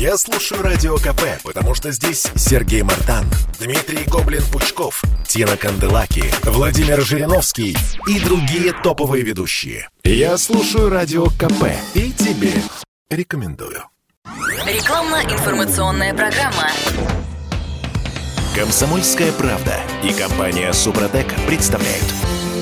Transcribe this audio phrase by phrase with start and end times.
[0.00, 3.26] Я слушаю Радио КП, потому что здесь Сергей Мартан,
[3.58, 7.76] Дмитрий Гоблин-Пучков, Тина Канделаки, Владимир Жириновский
[8.06, 9.90] и другие топовые ведущие.
[10.02, 12.54] Я слушаю Радио КП и тебе
[13.10, 13.84] рекомендую.
[14.66, 16.70] Рекламно-информационная программа.
[18.56, 22.06] Комсомольская правда и компания Супротек представляют.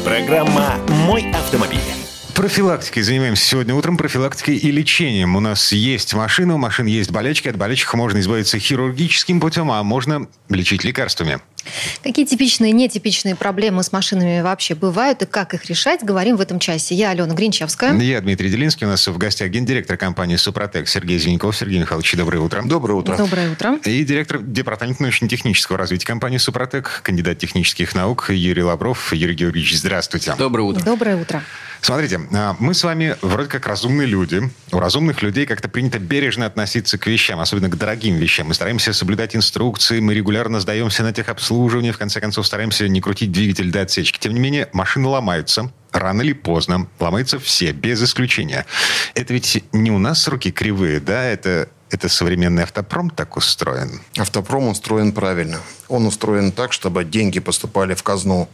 [0.04, 0.74] Программа
[1.06, 1.97] «Мой автомобиль».
[2.38, 5.34] Профилактикой занимаемся сегодня утром, профилактикой и лечением.
[5.34, 7.48] У нас есть машина, у машин есть болячки.
[7.48, 11.40] От болячек можно избавиться хирургическим путем, а можно лечить лекарствами.
[12.02, 16.40] Какие типичные и нетипичные проблемы с машинами вообще бывают и как их решать, говорим в
[16.40, 16.94] этом часе.
[16.94, 17.96] Я Алена Гринчевская.
[17.98, 18.86] Я Дмитрий Делинский.
[18.86, 21.56] У нас в гостях гендиректор компании «Супротек» Сергей Зеленков.
[21.56, 22.62] Сергей Михайлович, доброе утро.
[22.64, 23.16] Доброе утро.
[23.16, 23.78] Доброе утро.
[23.84, 29.12] И директор департамента научно-технического развития компании «Супротек», кандидат технических наук Юрий Лавров.
[29.12, 30.34] Юрий Георгиевич, здравствуйте.
[30.38, 30.84] Доброе утро.
[30.84, 31.42] Доброе утро.
[31.80, 34.42] Смотрите, а, мы с вами вроде как разумные люди.
[34.72, 38.48] У разумных людей как-то принято бережно относиться к вещам, особенно к дорогим вещам.
[38.48, 43.32] Мы стараемся соблюдать инструкции, мы регулярно сдаемся на техобслуживание, в конце концов стараемся не крутить
[43.32, 44.18] двигатель до отсечки.
[44.18, 45.72] Тем не менее, машины ломаются.
[45.90, 48.66] Рано или поздно ломаются все, без исключения.
[49.14, 51.24] Это ведь не у нас руки кривые, да?
[51.24, 54.00] Это это современный автопром так устроен?
[54.18, 55.60] Автопром устроен правильно.
[55.88, 58.48] Он устроен так, чтобы деньги поступали в казну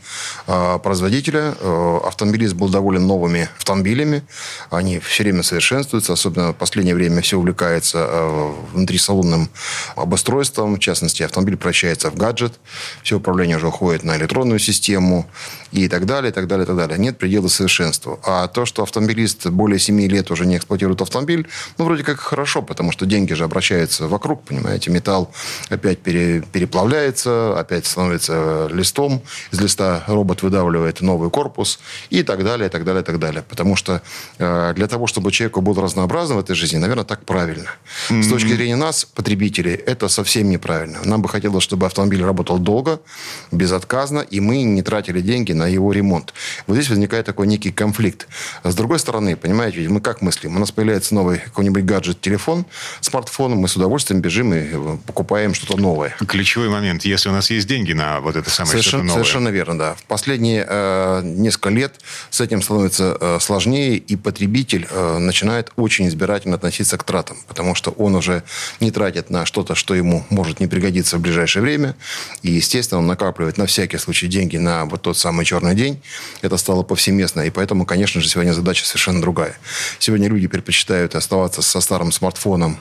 [0.46, 1.54] э, производителя.
[1.58, 4.22] Э, автомобилист был доволен новыми автомобилями.
[4.70, 6.12] Они все время совершенствуются.
[6.12, 9.50] Особенно в последнее время все увлекается э, внутрисалонным
[9.96, 10.76] обустройством.
[10.76, 12.60] В частности, автомобиль превращается в гаджет.
[13.02, 15.26] Все управление уже уходит на электронную систему.
[15.72, 16.98] И так далее, и так далее, и так далее.
[16.98, 18.20] Нет предела совершенству.
[18.22, 22.62] А то, что автомобилист более 7 лет уже не эксплуатирует автомобиль, ну, вроде как хорошо,
[22.62, 24.90] потому что деньги же обращаются вокруг, понимаете.
[24.90, 25.32] Металл
[25.70, 29.22] опять пере, переплавляется опять становится листом,
[29.52, 31.78] из листа робот выдавливает новый корпус
[32.10, 33.42] и так далее, и так далее, и так далее.
[33.42, 34.02] Потому что
[34.38, 37.70] э, для того, чтобы человеку было разнообразно в этой жизни, наверное, так правильно.
[38.08, 38.22] Mm-hmm.
[38.22, 40.98] С точки зрения нас, потребителей, это совсем неправильно.
[41.04, 43.00] Нам бы хотелось, чтобы автомобиль работал долго,
[43.52, 46.34] безотказно, и мы не тратили деньги на его ремонт.
[46.66, 48.28] Вот здесь возникает такой некий конфликт.
[48.62, 50.56] С другой стороны, понимаете, мы как мыслим?
[50.56, 52.66] У нас появляется новый какой-нибудь гаджет, телефон,
[53.14, 56.16] смартфон, мы с удовольствием бежим и э, покупаем что-то новое.
[56.26, 59.22] Ключевой момент если у нас есть деньги на вот это самое совершенно, что-то новое.
[59.22, 59.94] Совершенно верно, да.
[59.94, 61.94] В последние э, несколько лет
[62.30, 67.76] с этим становится э, сложнее, и потребитель э, начинает очень избирательно относиться к тратам, потому
[67.76, 68.42] что он уже
[68.80, 71.94] не тратит на что-то, что ему может не пригодиться в ближайшее время,
[72.42, 76.02] и, естественно, он накапливает на всякий случай деньги на вот тот самый черный день.
[76.42, 79.54] Это стало повсеместно, и поэтому, конечно же, сегодня задача совершенно другая.
[80.00, 82.76] Сегодня люди предпочитают оставаться со старым смартфоном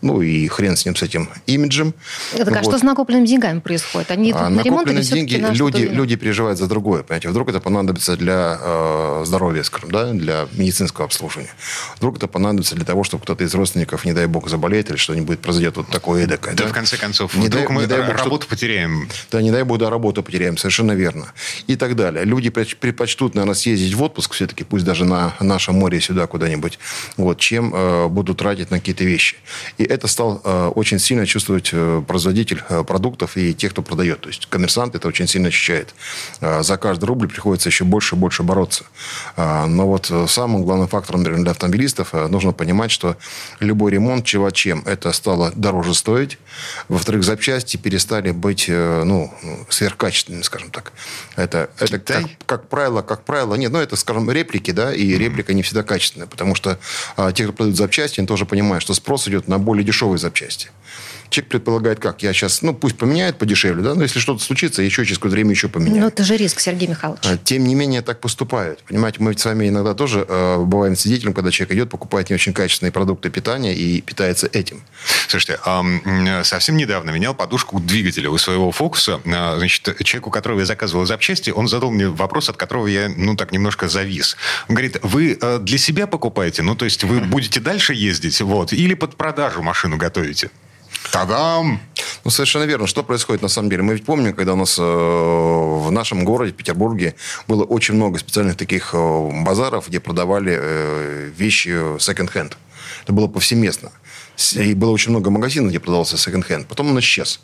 [0.00, 1.94] ну и хрен с ним, с этим имиджем.
[2.36, 2.64] Так, а вот.
[2.64, 4.10] что с накопленными деньгами происходит?
[4.10, 7.02] Они идут а, на ремонт или деньги на люди, люди переживают за другое.
[7.02, 7.28] Понимаете?
[7.28, 11.50] Вдруг это понадобится для э, здоровья, скажем, да, для медицинского обслуживания.
[11.96, 15.40] Вдруг это понадобится для того, чтобы кто-то из родственников, не дай бог, заболеет или что-нибудь
[15.40, 16.54] произойдет вот такое эдакое.
[16.54, 16.70] Да, да?
[16.70, 18.50] в конце концов, не вдруг дай, мы не дай бог, работу что...
[18.50, 19.08] потеряем.
[19.30, 21.32] Да, не дай бог, да, работу потеряем, совершенно верно.
[21.66, 22.24] И так далее.
[22.24, 26.78] Люди предпочтут, наверное, съездить в отпуск все-таки, пусть даже на нашем море сюда куда-нибудь,
[27.16, 29.36] вот, чем э, будут тратить на какие-то вещи.
[29.78, 34.20] И это стал э, очень сильно чувствовать э, производитель э, продуктов и тех, кто продает.
[34.20, 35.94] То есть коммерсант это очень сильно ощущает.
[36.40, 38.84] Э, за каждый рубль приходится еще больше и больше бороться.
[39.36, 43.16] Но вот самым главным фактором для автомобилистов нужно понимать, что
[43.60, 46.38] любой ремонт чего чем это стало дороже стоить.
[46.88, 49.32] Во-вторых, запчасти перестали быть ну,
[49.68, 50.92] сверхкачественными, скажем так.
[51.36, 55.54] Это, это как, как правило, как правило, нет, ну это, скажем, реплики, да, и реплика
[55.54, 56.78] не всегда качественная, потому что
[57.16, 60.70] а, те, кто продают запчасти, они тоже понимают, что спрос идет на более дешевые запчасти
[61.30, 65.04] человек предполагает, как, я сейчас, ну, пусть поменяет подешевле, да, но если что-то случится, еще
[65.04, 66.00] через какое-то время еще поменяю.
[66.00, 67.22] Ну, это же риск, Сергей Михайлович.
[67.24, 68.82] А, тем не менее, так поступают.
[68.84, 72.34] Понимаете, мы ведь с вами иногда тоже э, бываем свидетелем, когда человек идет, покупает не
[72.34, 74.82] очень качественные продукты питания и питается этим.
[75.28, 79.20] Слушайте, э, совсем недавно менял подушку двигателя у своего фокуса.
[79.24, 83.08] Э, значит, человек, у которого я заказывал запчасти, он задал мне вопрос, от которого я,
[83.14, 84.36] ну, так немножко завис.
[84.68, 86.62] Он говорит, вы э, для себя покупаете?
[86.62, 90.50] Ну, то есть вы будете дальше ездить, вот, или под продажу машину готовите?
[91.12, 91.80] Тадам!
[92.24, 92.86] Ну, совершенно верно.
[92.86, 93.82] Что происходит на самом деле?
[93.82, 97.14] Мы ведь помним, когда у нас э, в нашем городе, Петербурге,
[97.46, 102.56] было очень много специальных таких э, базаров, где продавали э, вещи секонд-хенд.
[103.04, 103.90] Это было повсеместно.
[104.54, 106.66] И было очень много магазинов, где продавался секонд-хенд.
[106.66, 107.40] Потом он исчез.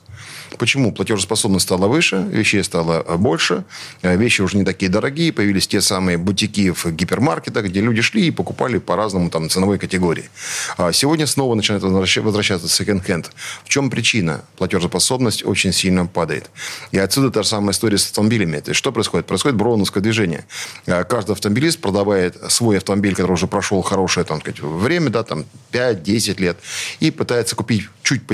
[0.58, 0.92] Почему?
[0.92, 3.64] Платежеспособность стала выше, вещей стало э, больше,
[4.02, 8.26] э, вещи уже не такие дорогие, появились те самые бутики в гипермаркетах, где люди шли
[8.26, 10.30] и покупали по разному там ценовой категории.
[10.76, 13.30] А сегодня снова начинает возвращаться секонд-хенд.
[13.64, 14.44] В чем причина?
[14.56, 16.50] Платежеспособность очень сильно падает.
[16.92, 18.60] И отсюда та же самая история с автомобилями.
[18.60, 19.26] То есть что происходит?
[19.26, 20.44] Происходит броуновское движение.
[20.86, 25.44] А каждый автомобилист продавает свой автомобиль, который уже прошел хорошее там, сказать, время, да, там
[25.72, 26.58] 5-10 лет,
[27.00, 28.26] и пытается купить чуть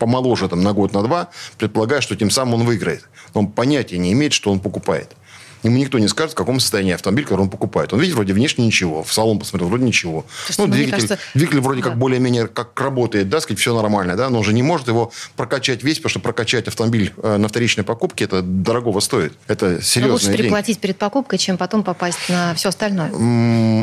[0.00, 3.08] помоложе там, на год, на два, предполагая, что тем самым он выиграет.
[3.34, 5.14] Но он понятия не имеет, что он покупает.
[5.62, 7.92] Ему никто не скажет, в каком состоянии автомобиль, который он покупает.
[7.92, 10.24] Он видит вроде внешне ничего, в салон посмотрел, вроде ничего.
[10.46, 11.18] Слушайте, ну, двигатель, кажется...
[11.34, 11.90] двигатель вроде да.
[11.90, 15.12] как более-менее как работает, да, сказать, все нормально, да, но он же не может его
[15.36, 19.32] прокачать весь, потому что прокачать автомобиль э, на вторичной покупке, это дорогого стоит.
[19.46, 20.14] Это серьезно.
[20.14, 23.10] Лучше переплатить перед покупкой, чем потом попасть на все остальное.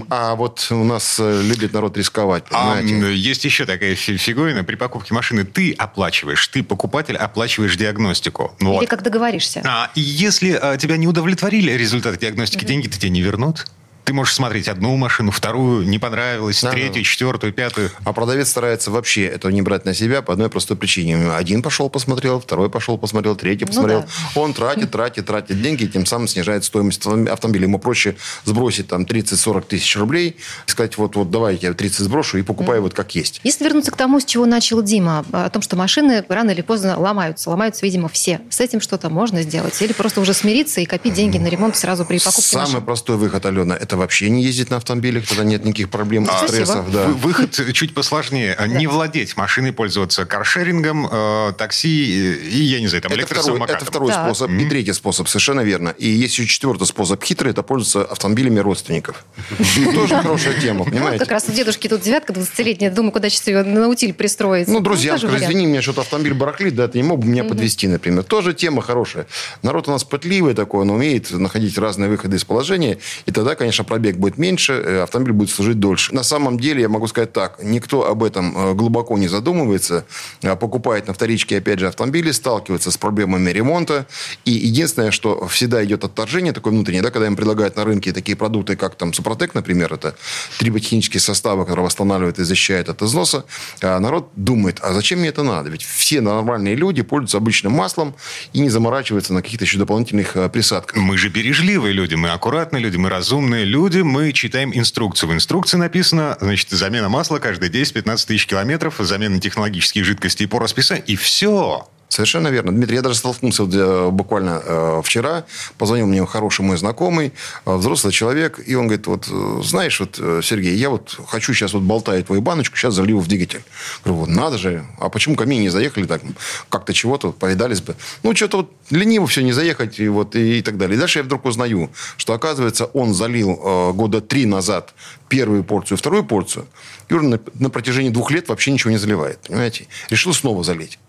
[0.10, 2.96] А вот у нас э, любит народ рисковать, понимаете?
[3.06, 4.64] А, есть еще такая фигурина.
[4.64, 8.56] При покупке машины ты оплачиваешь, ты, покупатель, оплачиваешь диагностику.
[8.60, 8.82] Вот.
[8.82, 9.62] Или как договоришься.
[9.66, 13.66] А, если а, тебя не удовлетворили результаты диагностики, деньги-то тебе не вернут.
[14.08, 17.10] Ты можешь смотреть одну машину, вторую, не понравилось, да, третью, да.
[17.10, 17.92] четвертую, пятую.
[18.06, 21.30] А продавец старается вообще этого не брать на себя по одной простой причине.
[21.34, 24.00] Один пошел посмотрел, второй пошел посмотрел, третий ну посмотрел.
[24.00, 24.40] Ну, да.
[24.40, 27.66] Он тратит, тратит, тратит деньги, и тем самым снижает стоимость автомобиля.
[27.66, 28.16] Ему проще
[28.46, 30.38] сбросить там 30-40 тысяч рублей
[30.68, 32.84] и сказать, вот, вот давай я тебе 30 сброшу и покупай mm.
[32.84, 33.42] вот как есть.
[33.44, 36.98] Если вернуться к тому, с чего начал Дима, о том, что машины рано или поздно
[36.98, 37.50] ломаются.
[37.50, 38.40] Ломаются, видимо, все.
[38.50, 39.82] С этим что-то можно сделать?
[39.82, 42.82] Или просто уже смириться и копить деньги на ремонт сразу при покупке Самый машины?
[42.84, 46.92] простой выход, Алена, это вообще не ездить на автомобилях, тогда нет никаких проблем, а, стрессов.
[46.92, 47.08] Да.
[47.08, 48.56] Выход чуть посложнее.
[48.58, 48.68] Да.
[48.68, 53.86] Не владеть машиной, пользоваться каршерингом, э, такси и, я не знаю, там, это второй, это
[53.86, 54.26] второй да.
[54.26, 54.52] способ.
[54.52, 54.66] Mm-hmm.
[54.66, 55.90] И третий способ, совершенно верно.
[55.98, 59.26] И есть еще четвертый способ хитрый, это пользоваться автомобилями родственников.
[59.94, 61.20] Тоже хорошая тема, понимаете?
[61.20, 64.68] Как раз у дедушки тут девятка 20-летняя, думаю, куда сейчас ее на утиль пристроить.
[64.68, 68.24] Ну, друзья, извини, меня что-то автомобиль барахлит, да, ты не мог бы меня подвести, например.
[68.24, 69.28] Тоже тема хорошая.
[69.62, 73.84] Народ у нас пытливый такой, он умеет находить разные выходы из положения, и тогда, конечно,
[73.88, 76.14] пробег будет меньше, э, автомобиль будет служить дольше.
[76.14, 80.06] На самом деле, я могу сказать так, никто об этом э, глубоко не задумывается,
[80.44, 84.06] а покупает на вторичке, опять же, автомобили, сталкивается с проблемами ремонта,
[84.46, 88.36] и единственное, что всегда идет отторжение такое внутреннее, да, когда им предлагают на рынке такие
[88.36, 90.16] продукты, как там Супротек, например, это
[90.60, 93.46] триботехнические составы, которые восстанавливают и защищают от износа,
[93.82, 95.70] а народ думает, а зачем мне это надо?
[95.70, 98.16] Ведь все нормальные люди пользуются обычным маслом
[98.54, 100.98] и не заморачиваются на каких-то еще дополнительных э, присадках.
[100.98, 105.30] Мы же бережливые люди, мы аккуратные люди, мы разумные люди, мы читаем инструкцию.
[105.30, 111.06] В инструкции написано, значит, замена масла каждые 10-15 тысяч километров, замена технологических жидкостей по расписанию,
[111.06, 111.88] и все.
[112.10, 112.72] Совершенно верно.
[112.72, 115.46] Дмитрий, я даже столкнулся э, буквально э, вчера.
[115.78, 117.34] Позвонил мне хороший мой знакомый,
[117.66, 119.26] э, взрослый человек, и он говорит, вот,
[119.64, 123.62] знаешь, вот, Сергей, я вот хочу сейчас вот болтаю твою баночку, сейчас залью в двигатель.
[124.06, 126.22] Говорю, вот, надо же, а почему ко мне не заехали так,
[126.70, 127.96] как-то чего-то, повидались бы.
[128.24, 130.96] Ну, что-то вот лениво все не заехать, и, вот, и, и так далее.
[130.96, 134.94] И дальше я вдруг узнаю, что, оказывается, он залил э, года три назад
[135.28, 136.68] первую порцию, вторую порцию,
[137.10, 139.88] и уже на, на протяжении двух лет вообще ничего не заливает, понимаете?
[140.10, 141.00] Решил снова залить.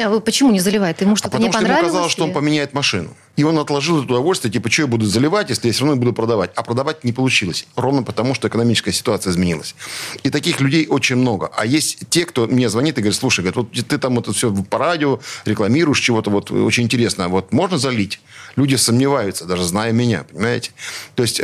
[0.00, 1.00] А вы почему не заливает?
[1.00, 1.68] Ему что-то а не понравилось?
[1.68, 3.10] Потому что ему казалось, что он поменяет машину.
[3.36, 6.12] И он отложил это удовольствие, типа, что я буду заливать, если я все равно буду
[6.12, 6.50] продавать.
[6.54, 7.66] А продавать не получилось.
[7.76, 9.74] Ровно потому, что экономическая ситуация изменилась.
[10.22, 11.50] И таких людей очень много.
[11.56, 14.52] А есть те, кто мне звонит и говорит, слушай, говорит, вот ты там это все
[14.52, 17.28] по радио рекламируешь чего-то, вот очень интересно.
[17.28, 18.20] Вот можно залить?
[18.56, 20.72] Люди сомневаются, даже зная меня, понимаете?
[21.14, 21.40] То есть...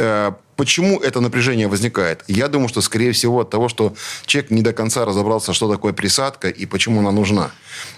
[0.60, 2.22] Почему это напряжение возникает?
[2.28, 3.94] Я думаю, что, скорее всего, от того, что
[4.26, 7.50] человек не до конца разобрался, что такое присадка и почему она нужна.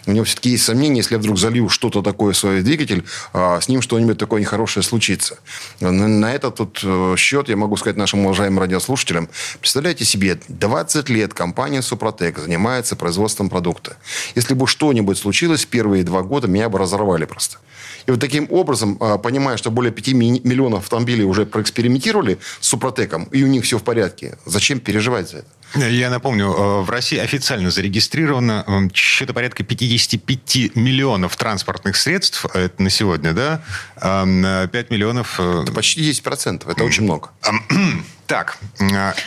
[0.06, 3.61] У него все-таки есть сомнения, если я вдруг залью что-то такое в свой двигатель, а
[3.61, 5.41] с ним что-нибудь такое нехорошее случится.
[5.81, 11.08] На, на этот вот э, счет я могу сказать нашим уважаемым радиослушателям, представляете себе, 20
[11.08, 13.97] лет компания Супротек занимается производством продукта.
[14.37, 17.58] Если бы что-нибудь случилось, первые два года меня бы разорвали просто.
[18.06, 23.25] И вот таким образом, а, понимая, что более 5 миллионов автомобилей уже проэкспериментировали с Супротеком,
[23.25, 25.49] и у них все в порядке, зачем переживать за это?
[25.75, 32.82] Я напомню, э, в России официально зарегистрировано э, что-то порядка 55 миллионов транспортных средств, это
[32.82, 33.63] на сегодня, да?
[33.97, 35.41] 5 э, миллионов...
[35.41, 37.31] Это почти 10%, это очень много.
[38.32, 38.56] Так.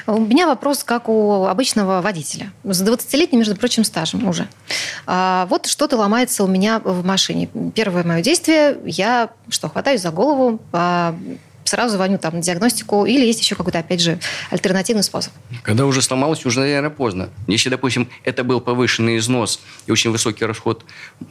[0.08, 2.52] У меня вопрос, как у обычного водителя.
[2.64, 4.48] С 20-летним, между прочим, стажем уже.
[5.06, 7.48] А, вот что-то ломается у меня в машине.
[7.76, 11.16] Первое мое действие, я что, хватаюсь за голову, а,
[11.66, 14.20] сразу звоню там на диагностику, или есть еще какой-то, опять же,
[14.50, 15.32] альтернативный способ?
[15.62, 17.30] Когда уже сломалось, уже, наверное, поздно.
[17.46, 20.84] Если, допустим, это был повышенный износ и очень высокий расход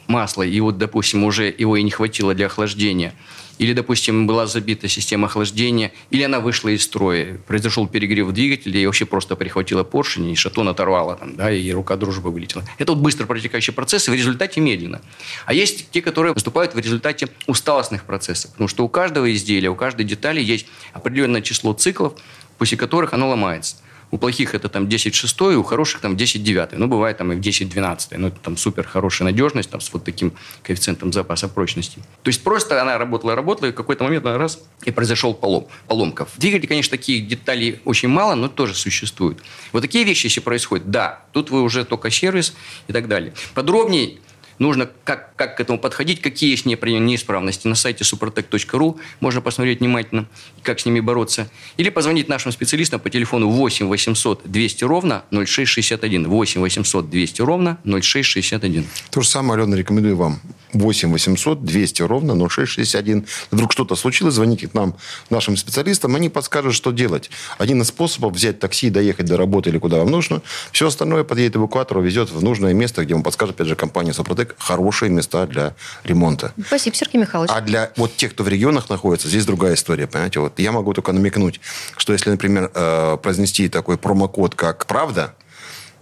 [0.07, 3.14] масла, и вот, допустим, уже его и не хватило для охлаждения,
[3.59, 8.87] или, допустим, была забита система охлаждения, или она вышла из строя, произошел перегрев двигателя, и
[8.87, 12.65] вообще просто прихватила поршень, и шатун оторвала, там, да, и рука дружбы вылетела.
[12.79, 15.01] Это вот быстро протекающий процесс, и в результате медленно.
[15.47, 19.77] А есть те, которые выступают в результате усталостных процессов, потому что у каждого изделия, у
[19.77, 22.15] каждой детали есть определенное число циклов,
[22.59, 23.77] после которых оно ломается.
[24.14, 26.78] У плохих это там 10 шестой, у хороших там 10 девятый.
[26.78, 29.92] Ну, бывает там и в 10 12 Ну, это там супер хорошая надежность, там с
[29.92, 31.99] вот таким коэффициентом запаса прочности.
[32.23, 35.66] То есть просто она работала, работала, и в какой-то момент она раз, и произошел полом,
[35.88, 36.26] поломка.
[36.26, 39.42] В двигателе, конечно, таких деталей очень мало, но тоже существуют.
[39.73, 42.54] Вот такие вещи, если происходят, да, тут вы уже только сервис
[42.87, 43.33] и так далее.
[43.52, 44.18] Подробнее
[44.59, 47.67] нужно как, как к этому подходить, какие есть неисправности.
[47.67, 50.27] На сайте supertech.ru можно посмотреть внимательно,
[50.63, 51.49] как с ними бороться.
[51.77, 56.29] Или позвонить нашим специалистам по телефону 8 800 200 ровно 0661.
[56.29, 58.87] 8 800 200 ровно 0661.
[59.11, 60.41] То же самое, Алена, рекомендую вам.
[60.75, 63.26] 8 800 200 ровно 0661.
[63.50, 64.95] Вдруг что-то случилось, звоните к нам,
[65.31, 67.31] нашим специалистам, они подскажут, что делать.
[67.59, 70.43] Один из способов взять такси, доехать до работы или куда вам нужно.
[70.73, 74.54] Все остальное подъедет эвакуатор, везет в нужное место, где вам подскажет, опять же, компания Супротек,
[74.59, 76.52] хорошие места для ремонта.
[76.66, 77.50] Спасибо, Сергей Михайлович.
[77.54, 80.40] А для вот тех, кто в регионах находится, здесь другая история, понимаете?
[80.40, 81.61] Вот я могу только намекнуть,
[81.97, 85.35] что если, например, э, произнести такой промокод, как «Правда»,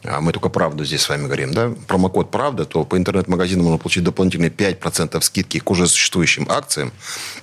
[0.04, 3.78] а мы только правду здесь с вами говорим, да, промокод «Правда», то по интернет-магазину можно
[3.78, 6.92] получить дополнительные 5% скидки к уже существующим акциям.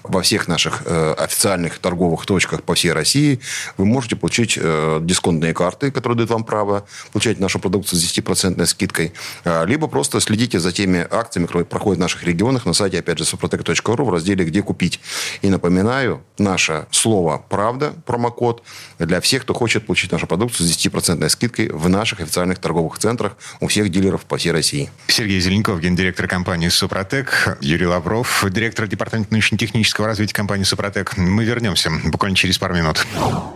[0.03, 3.39] Во всех наших э, официальных торговых точках по всей России
[3.77, 8.65] вы можете получить э, дисконтные карты, которые дают вам право получать нашу продукцию с 10%
[8.65, 9.13] скидкой,
[9.45, 13.19] э, либо просто следите за теми акциями, которые проходят в наших регионах на сайте, опять
[13.19, 14.99] же, suprotec.ru в разделе «Где купить».
[15.41, 18.63] И напоминаю, наше слово «Правда», промокод,
[18.97, 22.97] для всех, кто хочет получить нашу продукцию с 10% скидкой в наших официальных официальных торговых
[22.99, 24.89] центрах у всех дилеров по всей России.
[25.07, 31.17] Сергей Зеленков, гендиректор компании «Супротек», Юрий Лавров, директор департамента научно-технического развития компании «Супротек».
[31.17, 33.05] Мы вернемся буквально через пару минут.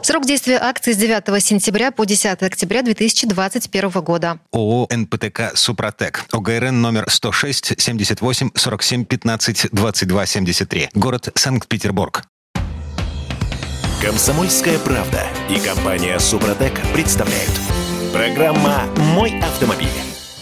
[0.03, 4.39] Срок действия акции с 9 сентября по 10 октября 2021 года.
[4.51, 6.25] ООО «НПТК Супротек».
[6.31, 10.89] ОГРН номер 106 78 47 15 22 73.
[10.93, 12.23] Город Санкт-Петербург.
[14.01, 17.51] Комсомольская правда и компания «Супротек» представляют–
[18.13, 18.83] Программа
[19.15, 19.87] «Мой автомобиль».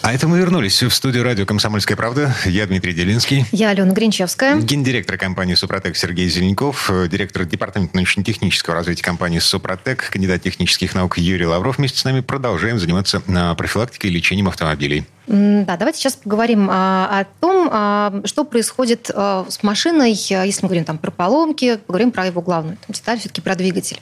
[0.01, 2.35] А это мы вернулись в студию радио «Комсомольская правда».
[2.43, 3.45] Я Дмитрий Делинский.
[3.53, 4.59] Я Алена Гринчевская.
[4.59, 6.91] Гендиректор компании «Супротек» Сергей Зеленков.
[7.09, 11.77] Директор департамента научно-технического развития компании «Супротек», кандидат технических наук Юрий Лавров.
[11.77, 15.05] Вместе с нами продолжаем заниматься а, профилактикой и лечением автомобилей.
[15.31, 20.67] Да, давайте сейчас поговорим а, о том, а, что происходит а, с машиной, если мы
[20.67, 24.01] говорим там про поломки, поговорим про его главную там, деталь, все-таки про двигатель.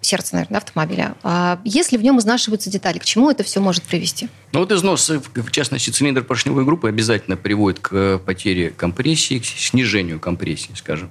[0.00, 1.14] Сердце, наверное, автомобиля.
[1.64, 4.28] Если в нем изнашиваются детали, к чему это все может привести?
[4.52, 10.20] Ну вот износ, в частности, цилиндр поршневой группы обязательно приводит к потере компрессии, к снижению
[10.20, 11.10] компрессии, скажем.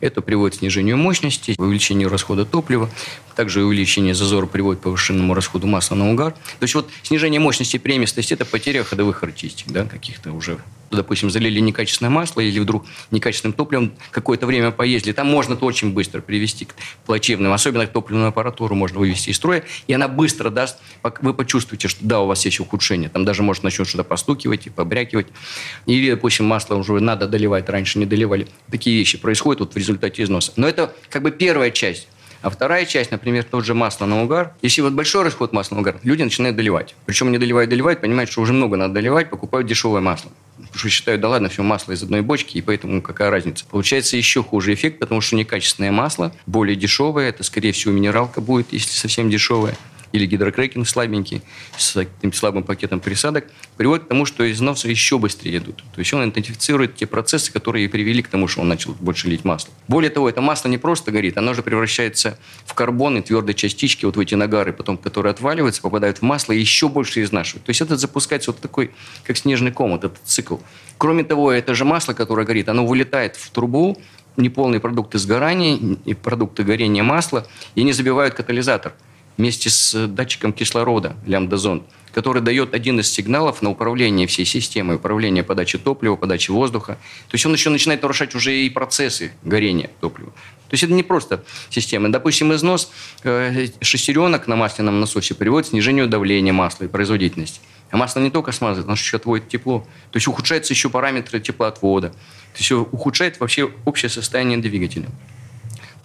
[0.00, 2.90] Это приводит к снижению мощности, увеличению расхода топлива,
[3.34, 6.32] также увеличение зазора приводит к повышенному расходу масла на угар.
[6.32, 10.58] То есть вот снижение мощности и премистости– это потеря ходовых характеристик, да, каких-то уже
[10.90, 15.92] допустим, залили некачественное масло или вдруг некачественным топливом какое-то время поездили, там можно это очень
[15.92, 16.74] быстро привести к
[17.04, 17.52] плачевным.
[17.52, 20.78] Особенно топливную аппаратуру можно вывести из строя, и она быстро даст,
[21.20, 23.08] вы почувствуете, что да, у вас есть ухудшение.
[23.08, 25.28] Там даже может начнет что-то постукивать и побрякивать.
[25.86, 28.48] Или, допустим, масло уже надо доливать, раньше не доливали.
[28.70, 30.52] Такие вещи происходят вот в результате износа.
[30.56, 32.08] Но это как бы первая часть.
[32.42, 34.54] А вторая часть, например, тот же масло на угар.
[34.62, 36.94] Если вот большой расход масла на угар, люди начинают доливать.
[37.06, 40.30] Причем не доливают, доливают, понимают, что уже много надо доливать, покупают дешевое масло.
[40.56, 43.64] Потому что считают, да ладно, все масло из одной бочки, и поэтому какая разница.
[43.70, 48.72] Получается еще хуже эффект, потому что некачественное масло, более дешевое, это, скорее всего, минералка будет,
[48.72, 49.76] если совсем дешевое
[50.12, 51.42] или гидрокрекинг слабенький,
[51.76, 53.46] с таким слабым пакетом присадок,
[53.76, 55.76] приводит к тому, что износы еще быстрее идут.
[55.94, 59.44] То есть он интенсифицирует те процессы, которые привели к тому, что он начал больше лить
[59.44, 59.72] масло.
[59.88, 64.04] Более того, это масло не просто горит, оно же превращается в карбон и твердые частички,
[64.04, 67.64] вот в эти нагары, потом, которые отваливаются, попадают в масло и еще больше изнашивают.
[67.64, 68.90] То есть это запускается вот такой,
[69.24, 70.58] как снежный ком, вот этот цикл.
[70.98, 74.00] Кроме того, это же масло, которое горит, оно вылетает в трубу,
[74.36, 78.94] неполные продукты сгорания и продукты горения масла, и не забивают катализатор–
[79.36, 85.44] вместе с датчиком кислорода лямбда-зонд, который дает один из сигналов на управление всей системой, управление
[85.44, 86.94] подачей топлива, подачей воздуха.
[87.28, 90.30] То есть он еще начинает нарушать уже и процессы горения топлива.
[90.30, 92.10] То есть это не просто система.
[92.10, 92.90] Допустим, износ
[93.22, 97.60] э, шестеренок на масляном насосе приводит к снижению давления масла и производительности.
[97.90, 99.80] А масло не только смазывает, оно еще отводит тепло.
[100.10, 102.08] То есть ухудшаются еще параметры теплоотвода.
[102.08, 105.06] То есть ухудшает вообще общее состояние двигателя.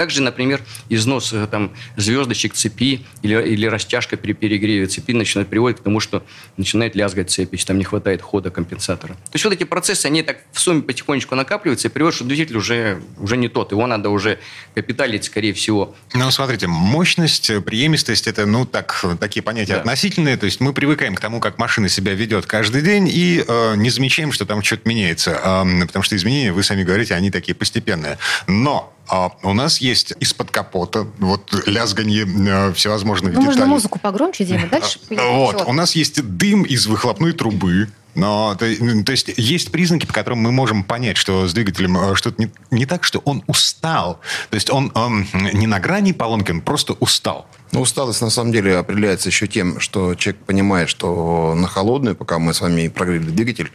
[0.01, 5.79] Также, например, износ э, там, звездочек цепи или, или растяжка при перегреве цепи начинает приводить
[5.79, 6.23] к тому, что
[6.57, 9.13] начинает лязгать цепь, если там не хватает хода компенсатора.
[9.13, 12.57] То есть вот эти процессы, они так в сумме потихонечку накапливаются и приводят, что двигатель
[12.57, 13.73] уже, уже не тот.
[13.73, 14.39] Его надо уже
[14.73, 15.95] капиталить, скорее всего.
[16.15, 19.81] Ну, смотрите, мощность, преемистость– это, ну, так, такие понятия да.
[19.81, 20.35] относительные.
[20.35, 23.91] То есть мы привыкаем к тому, как машина себя ведет каждый день и э, не
[23.91, 25.39] замечаем, что там что-то меняется.
[25.63, 28.17] Э, потому что изменения, вы сами говорите, они такие постепенные.
[28.47, 33.45] Но А у нас есть из-под капота вот лязганье э, всевозможных Ну, деталей.
[33.59, 37.89] можно музыку погромче, Дима, дальше Вот, у нас есть дым из выхлопной трубы.
[38.15, 38.65] Но, то,
[39.05, 42.51] то есть, есть признаки, по которым мы можем понять, что с двигателем э, что-то не,
[42.69, 44.19] не так, что он устал.
[44.49, 47.47] То есть, он эм, не на грани поломки, он просто устал.
[47.71, 52.37] Ну, усталость на самом деле определяется еще тем, что человек понимает, что на холодную, пока
[52.37, 53.71] мы с вами прогрели двигатель,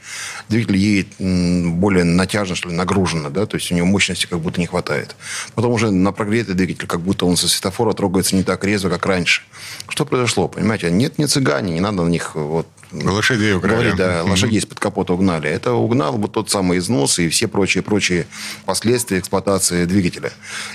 [0.51, 4.61] двигатель едет более натяжно, что ли, нагруженно, да, то есть у него мощности как будто
[4.61, 5.17] не хватает.
[5.55, 9.07] Потом уже на прогретый двигатель, как будто он со светофора трогается не так резво, как
[9.07, 9.43] раньше.
[9.89, 10.91] Что произошло, понимаете?
[10.91, 13.73] Нет, не цыгане, не надо на них вот Лошадей угнали.
[13.73, 14.31] Говорить, да, Мгм.
[14.31, 15.49] лошадей из-под капота угнали.
[15.51, 18.27] Это угнал вот тот самый износ и все прочие-прочие
[18.65, 20.33] последствия эксплуатации двигателя.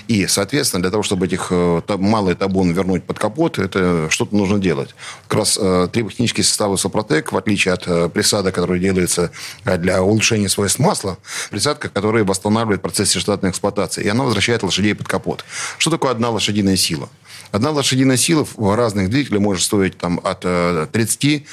[0.08, 4.60] И, соответственно, для того, чтобы этих э, малый табун вернуть под капот, это что-то нужно
[4.60, 4.94] делать.
[5.28, 9.32] Как раз э, триботехнические составы Сопротек, в отличие от э, присадок, которые делаются
[9.66, 11.18] э, для улучшения свойств масла,
[11.50, 15.46] присадка, которая восстанавливает процесс штатной эксплуатации, и она возвращает лошадей под капот.
[15.78, 17.10] Что такое одна лошадиная сила?
[17.52, 21.46] Одна лошадиная сила в разных двигателях может стоить там, от э, 30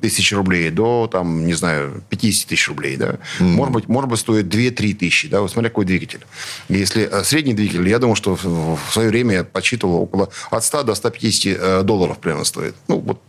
[0.00, 2.96] тысяч рублей до, там, не знаю, 50 тысяч рублей.
[2.96, 3.18] Да?
[3.40, 5.28] Может, быть, может быть, стоит 2-3 тысячи.
[5.28, 5.40] Да?
[5.40, 6.20] Вот смотря какой двигатель.
[6.68, 10.82] Если э, средний двигатель, я думаю, что в, свое время я подсчитывал около от 100
[10.84, 12.74] до 150 э, долларов примерно стоит.
[12.88, 13.20] Ну, вот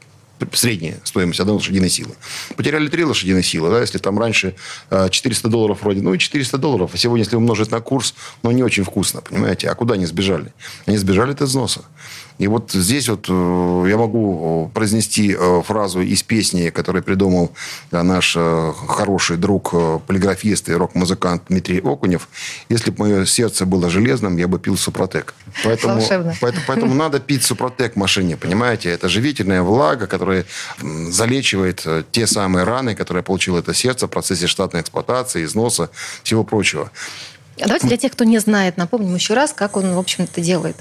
[0.51, 2.15] средняя стоимость одной лошадиной силы.
[2.55, 4.55] Потеряли три лошадиной силы, да, если там раньше
[4.89, 8.51] э, 400 долларов вроде, ну и 400 долларов, а сегодня, если умножить на курс, ну,
[8.51, 10.53] не очень вкусно, понимаете, а куда они сбежали?
[10.86, 11.86] Они сбежали от износа.
[12.40, 17.52] И вот здесь вот э, я могу э, произнести э, фразу из песни, которую придумал
[17.92, 18.38] наш
[18.88, 19.74] хороший друг,
[20.06, 22.28] полиграфист и рок-музыкант Дмитрий Окунев.
[22.70, 25.34] Если бы мое сердце было железным, я бы пил Супротек.
[25.63, 26.36] Поэтому, Волшебно.
[26.42, 28.90] поэтому, поэтому надо пить Супротек в машине, понимаете?
[28.90, 30.46] Это живительная влага, которая
[30.82, 35.90] залечивает те самые раны, которые получило это сердце в процессе штатной эксплуатации, износа,
[36.24, 36.92] всего прочего.
[37.60, 40.75] А Давайте для тех, кто не знает, напомним еще раз, как он, в общем-то, делает,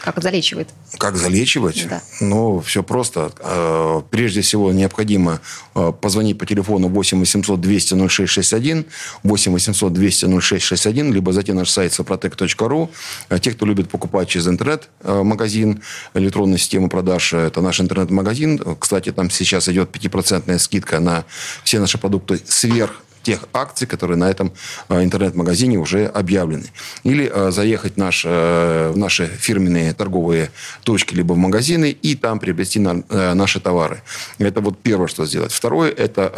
[0.00, 0.68] как залечивает.
[0.98, 1.86] Как залечивать?
[1.88, 2.02] Да.
[2.20, 3.30] Ну, все просто.
[3.38, 5.40] Э, Прежде всего, необходимо
[5.74, 8.86] э, позвонить по телефону 8 800 200 0661,
[9.22, 12.88] 8 800 200 0661, либо зайти на наш сайт soprotec.ru.
[13.28, 15.82] Э, Те, кто любит покупать через интернет-магазин,
[16.14, 18.76] электронную систему продаж, это наш интернет-магазин.
[18.80, 21.24] Кстати, там сейчас идет 5% скидка на
[21.62, 24.52] все наши продукты сверх тех акций, которые на этом
[24.88, 26.66] э, интернет-магазине уже объявлены.
[27.02, 30.50] Или э, заехать в, наш, э, в наши фирменные торговые
[30.84, 33.02] точки, либо в магазины, и там приобрести на-
[33.34, 34.02] наши товары.
[34.38, 35.52] Это вот первое, что сделать.
[35.52, 36.32] Второе, это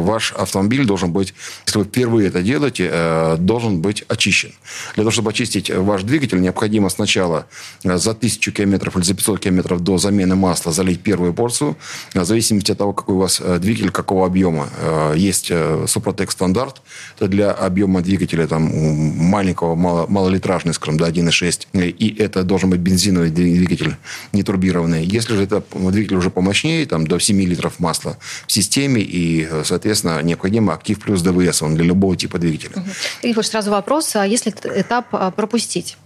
[0.00, 1.34] ваш автомобиль должен быть,
[1.66, 4.52] если вы впервые это делаете, должен быть очищен.
[4.94, 7.46] Для того, чтобы очистить ваш двигатель, необходимо сначала
[7.82, 11.76] за 1000 километров или за 500 километров до замены масла залить первую порцию.
[12.14, 14.68] В зависимости от того, какой у вас двигатель, какого объема.
[15.16, 15.86] Есть э,
[16.28, 16.82] Супротек стандарт.
[17.16, 21.66] Это для объема двигателя там, маленького, мало, малолитражный, скажем, до 1,6.
[21.98, 23.96] И это должен быть бензиновый двигатель,
[24.32, 25.04] не турбированный.
[25.04, 30.22] Если же это двигатель уже помощнее, там, до 7 литров масла в системе, и, соответственно,
[30.22, 32.84] необходимо актив плюс ДВС, он для любого типа двигателя.
[33.22, 35.96] Игорь, сразу вопрос, а если этап а, пропустить?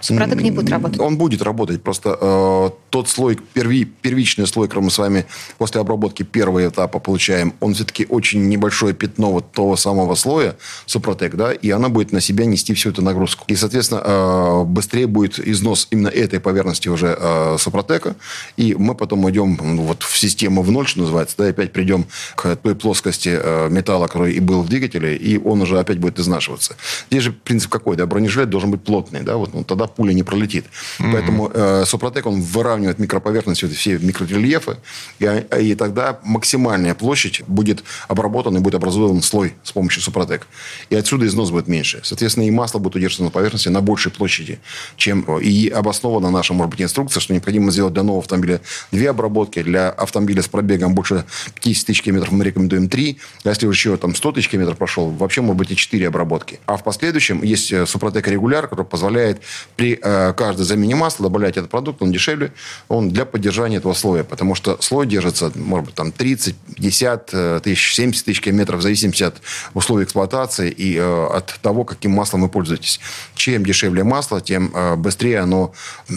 [0.00, 1.00] Супротек не будет работать?
[1.00, 1.82] Он будет работать.
[1.82, 5.26] Просто э, тот слой, перви- первичный слой, который мы с вами
[5.58, 11.34] после обработки первого этапа получаем, он все-таки очень небольшое пятно вот того самого слоя Супротек,
[11.34, 13.44] да, и она будет на себя нести всю эту нагрузку.
[13.48, 18.16] И, соответственно, э, быстрее будет износ именно этой поверхности уже э, Супротека,
[18.56, 21.72] и мы потом идем ну, вот в систему в ноль, что называется, да, и опять
[21.72, 25.98] придем к той плоскости э, металла, который и был в двигателе, и он уже опять
[25.98, 26.76] будет изнашиваться.
[27.10, 30.22] Здесь же принцип какой, да, бронежилет должен быть плотный, да, вот ну, тогда пуля не
[30.22, 30.66] пролетит.
[30.98, 34.78] Поэтому э, Супротек, он выравнивает микроповерхность, вот все микрорельефы,
[35.18, 40.46] и, а- и тогда максимальная площадь будет обработана и будет образован слой с помощью Супротек.
[40.90, 42.00] И отсюда износ будет меньше.
[42.02, 44.60] Соответственно, и масло будет удерживаться на поверхности на большей площади,
[44.96, 48.60] чем э, и обоснована наша, может быть, инструкция, что необходимо сделать для нового автомобиля
[48.92, 51.24] две обработки, для автомобиля с пробегом больше
[51.60, 55.40] 50 тысяч километров мы рекомендуем три, а если еще там 100 тысяч километров прошел, вообще
[55.40, 56.60] может быть и четыре обработки.
[56.66, 59.37] А в последующем есть э, Супротек регуляр, который позволяет
[59.76, 62.52] при э, каждой замене масла добавлять этот продукт, он дешевле,
[62.88, 67.60] он для поддержания этого слоя, потому что слой держится, может быть, там 30, 50 э,
[67.62, 69.36] тысяч, 70 тысяч километров, в зависимости от
[69.74, 73.00] условий эксплуатации и э, от того, каким маслом вы пользуетесь.
[73.34, 75.72] Чем дешевле масло, тем э, быстрее оно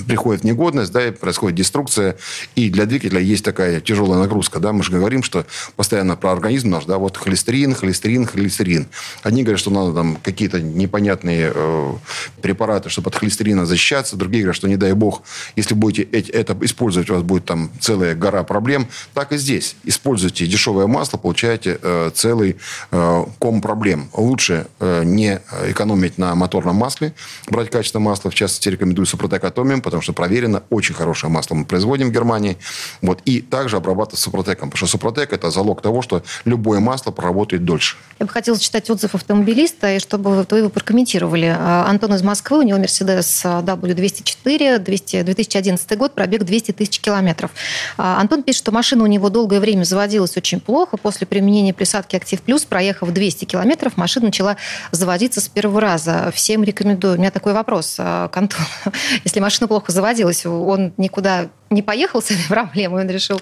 [0.07, 2.17] приходит в негодность, да, и происходит деструкция.
[2.55, 6.69] И для двигателя есть такая тяжелая нагрузка, да, мы же говорим, что постоянно про организм
[6.69, 8.87] наш, да, вот холестерин, холестерин, холестерин.
[9.23, 11.93] Одни говорят, что надо там какие-то непонятные э,
[12.41, 15.21] препараты, чтобы от холестерина защищаться, другие говорят, что не дай бог,
[15.55, 18.87] если будете это использовать, у вас будет там целая гора проблем.
[19.13, 19.75] Так и здесь.
[19.83, 22.57] Используйте дешевое масло, получаете э, целый
[22.91, 24.09] э, ком проблем.
[24.13, 27.13] Лучше э, не экономить на моторном масле,
[27.49, 31.65] брать качественное масло, в частности, рекомендую Супротек Атомиум, потому что проверено, очень хорошее масло мы
[31.65, 32.57] производим в Германии.
[33.01, 33.21] Вот.
[33.25, 37.97] И также обрабатывать Супротеком, потому что Супротек– это залог того, что любое масло проработает дольше.
[38.19, 41.55] Я бы хотела читать отзыв автомобилиста, и чтобы вы его прокомментировали.
[41.57, 47.51] А, Антон из Москвы, у него Mercedes W204, 200, 2011 год, пробег 200 тысяч километров.
[47.97, 50.97] А, Антон пишет, что машина у него долгое время заводилась очень плохо.
[50.97, 54.57] После применения присадки Актив Плюс, проехав 200 километров, машина начала
[54.91, 56.31] заводиться с первого раза.
[56.33, 57.15] Всем рекомендую.
[57.15, 58.65] У меня такой вопрос а, к Антону.
[59.23, 63.41] Если машина плохо заводилась, он никуда не поехал с этой проблемой, он решил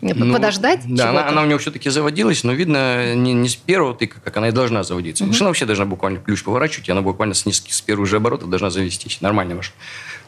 [0.00, 0.80] ну, подождать.
[0.86, 4.36] Да, она, она у него все-таки заводилась, но видно не, не с первого тыка, как
[4.36, 5.24] она и должна заводиться.
[5.24, 5.32] Угу.
[5.32, 8.48] Машина вообще должна буквально ключ поворачивать, и она буквально с, низких, с первых же оборотов
[8.48, 9.20] должна завестись.
[9.20, 9.76] Нормальная машина.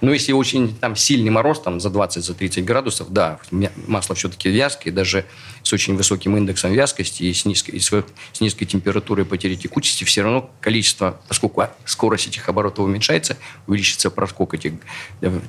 [0.01, 3.41] Но если очень там сильный мороз, там за 20-30 за градусов, да,
[3.87, 5.25] масло все-таки вязкое, даже
[5.69, 10.23] с очень высоким индексом вязкости и с низкой, и с низкой температурой потери текучести, все
[10.23, 14.73] равно количество, поскольку скорость этих оборотов уменьшается, увеличится проскок этих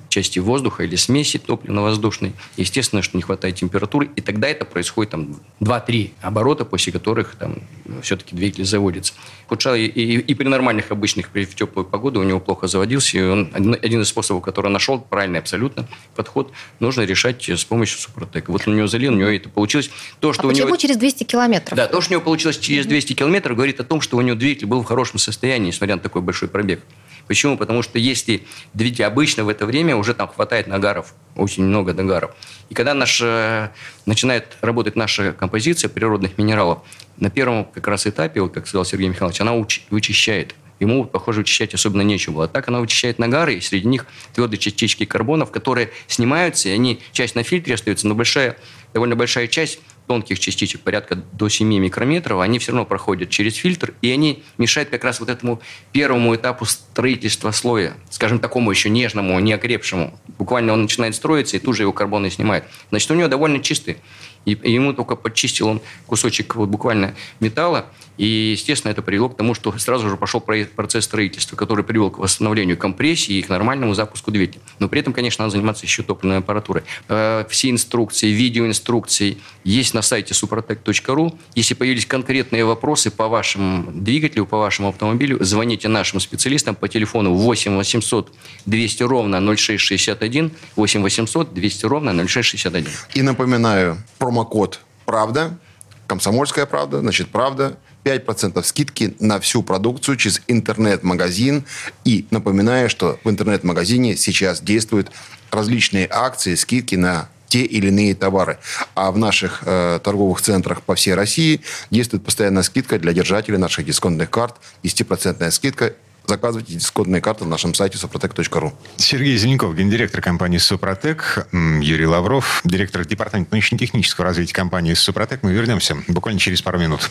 [0.09, 2.33] частей воздуха или смеси топливно-воздушной.
[2.57, 7.59] Естественно, что не хватает температуры, и тогда это происходит там 2-3 оборота, после которых там
[8.01, 9.13] все-таки двигатель заводится.
[9.45, 13.17] Ухудшал и, и, и при нормальных обычных, при в теплую погоду у него плохо заводился,
[13.17, 16.51] и он один из способов который нашел, правильный абсолютно подход,
[16.81, 18.51] нужно решать с помощью Супротека.
[18.51, 19.89] Вот у него залил, у него это получилось.
[20.19, 20.77] То, что а у почему него...
[20.77, 21.75] через 200 километров?
[21.75, 24.35] Да, то, что у него получилось через 200 километров, говорит о том, что у него
[24.35, 26.81] двигатель был в хорошем состоянии, несмотря на такой большой пробег.
[27.27, 27.57] Почему?
[27.57, 32.31] Потому что если двигатель обычно в это время уже там хватает нагаров, очень много нагаров.
[32.69, 33.69] И когда наш, э,
[34.07, 36.79] начинает работать наша композиция природных минералов,
[37.17, 39.53] на первом как раз этапе, вот как сказал Сергей Михайлович, она
[39.91, 42.47] вычищает ему, похоже, вычищать особенно нечего было.
[42.47, 47.35] так она вычищает нагары, и среди них твердые частички карбонов, которые снимаются, и они, часть
[47.35, 48.57] на фильтре остается, но большая,
[48.93, 53.93] довольно большая часть тонких частичек, порядка до 7 микрометров, они все равно проходят через фильтр,
[54.01, 59.39] и они мешают как раз вот этому первому этапу строительства слоя, скажем, такому еще нежному,
[59.39, 60.19] не окрепшему.
[60.39, 62.63] Буквально он начинает строиться, и тут же его карбоны снимает.
[62.89, 63.97] Значит, у него довольно чистый.
[64.45, 67.85] И, и ему только подчистил он кусочек вот буквально металла,
[68.19, 72.17] и, естественно, это привело к тому, что сразу же пошел процесс строительства, который привел к
[72.17, 74.61] восстановлению компрессии и к нормальному запуску двигателя.
[74.77, 76.83] Но при этом, конечно, надо заниматься еще топливной аппаратурой.
[77.07, 81.37] Э, все инструкции, видеоинструкции есть на сайте suprotec.ru.
[81.55, 87.33] Если появились конкретные вопросы по вашему двигателю, по вашему автомобилю, звоните нашим специалистам по телефону
[87.35, 88.33] 8 800
[88.65, 92.85] 200 ровно 0661, 8 800 200 ровно 0661.
[93.13, 93.97] И напоминаю,
[94.29, 95.57] промокод «Правда»,
[96.05, 101.65] «Комсомольская правда», значит, «Правда», 5% скидки на всю продукцию через интернет-магазин.
[102.05, 105.11] И напоминаю, что в интернет-магазине сейчас действуют
[105.51, 108.59] различные акции, скидки на те или иные товары.
[108.95, 113.85] А в наших э, торговых центрах по всей России действует постоянная скидка для держателей наших
[113.85, 114.55] дисконтных карт.
[114.83, 115.93] 10% скидка
[116.29, 118.71] Заказывайте дисконтные карты на нашем сайте suprotec.ru.
[118.97, 125.41] Сергей Зеленков, гендиректор компании «Супротек», Юрий Лавров, директор департамента научно-технического развития компании «Супротек».
[125.41, 127.09] Мы вернемся буквально через пару минут.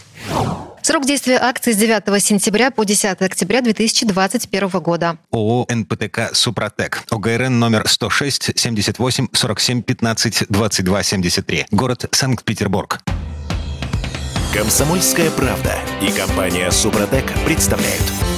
[0.83, 5.19] Срок действия акции с 9 сентября по 10 октября 2021 года.
[5.33, 7.03] ООО «НПТК Супротек».
[7.11, 11.67] ОГРН номер 106 78 47 15 22 73.
[11.73, 13.01] Город Санкт-Петербург.
[14.55, 18.05] Комсомольская правда и компания «Супротек» представляют–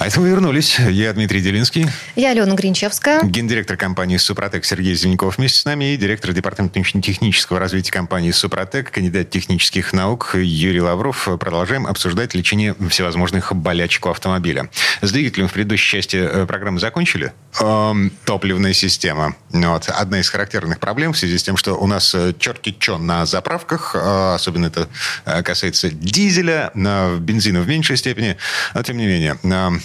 [0.00, 0.78] А это мы вернулись.
[0.78, 1.88] Я Дмитрий Делинский.
[2.14, 3.20] Я Алена Гринчевская.
[3.24, 8.92] Гендиректор компании «Супротек» Сергей Зеленков вместе с нами и директор департамента технического развития компании «Супротек»,
[8.92, 11.28] кандидат технических наук Юрий Лавров.
[11.40, 14.70] Продолжаем обсуждать лечение всевозможных болячек у автомобиля.
[15.02, 17.32] С двигателем в предыдущей части э, программы закончили.
[17.60, 19.34] Эм, топливная система.
[19.50, 19.88] Вот.
[19.88, 23.26] Одна из характерных проблем в связи с тем, что у нас э, черти чё на
[23.26, 24.88] заправках, э, особенно это
[25.42, 28.36] касается дизеля, бензина в меньшей степени,
[28.74, 29.36] но тем не менее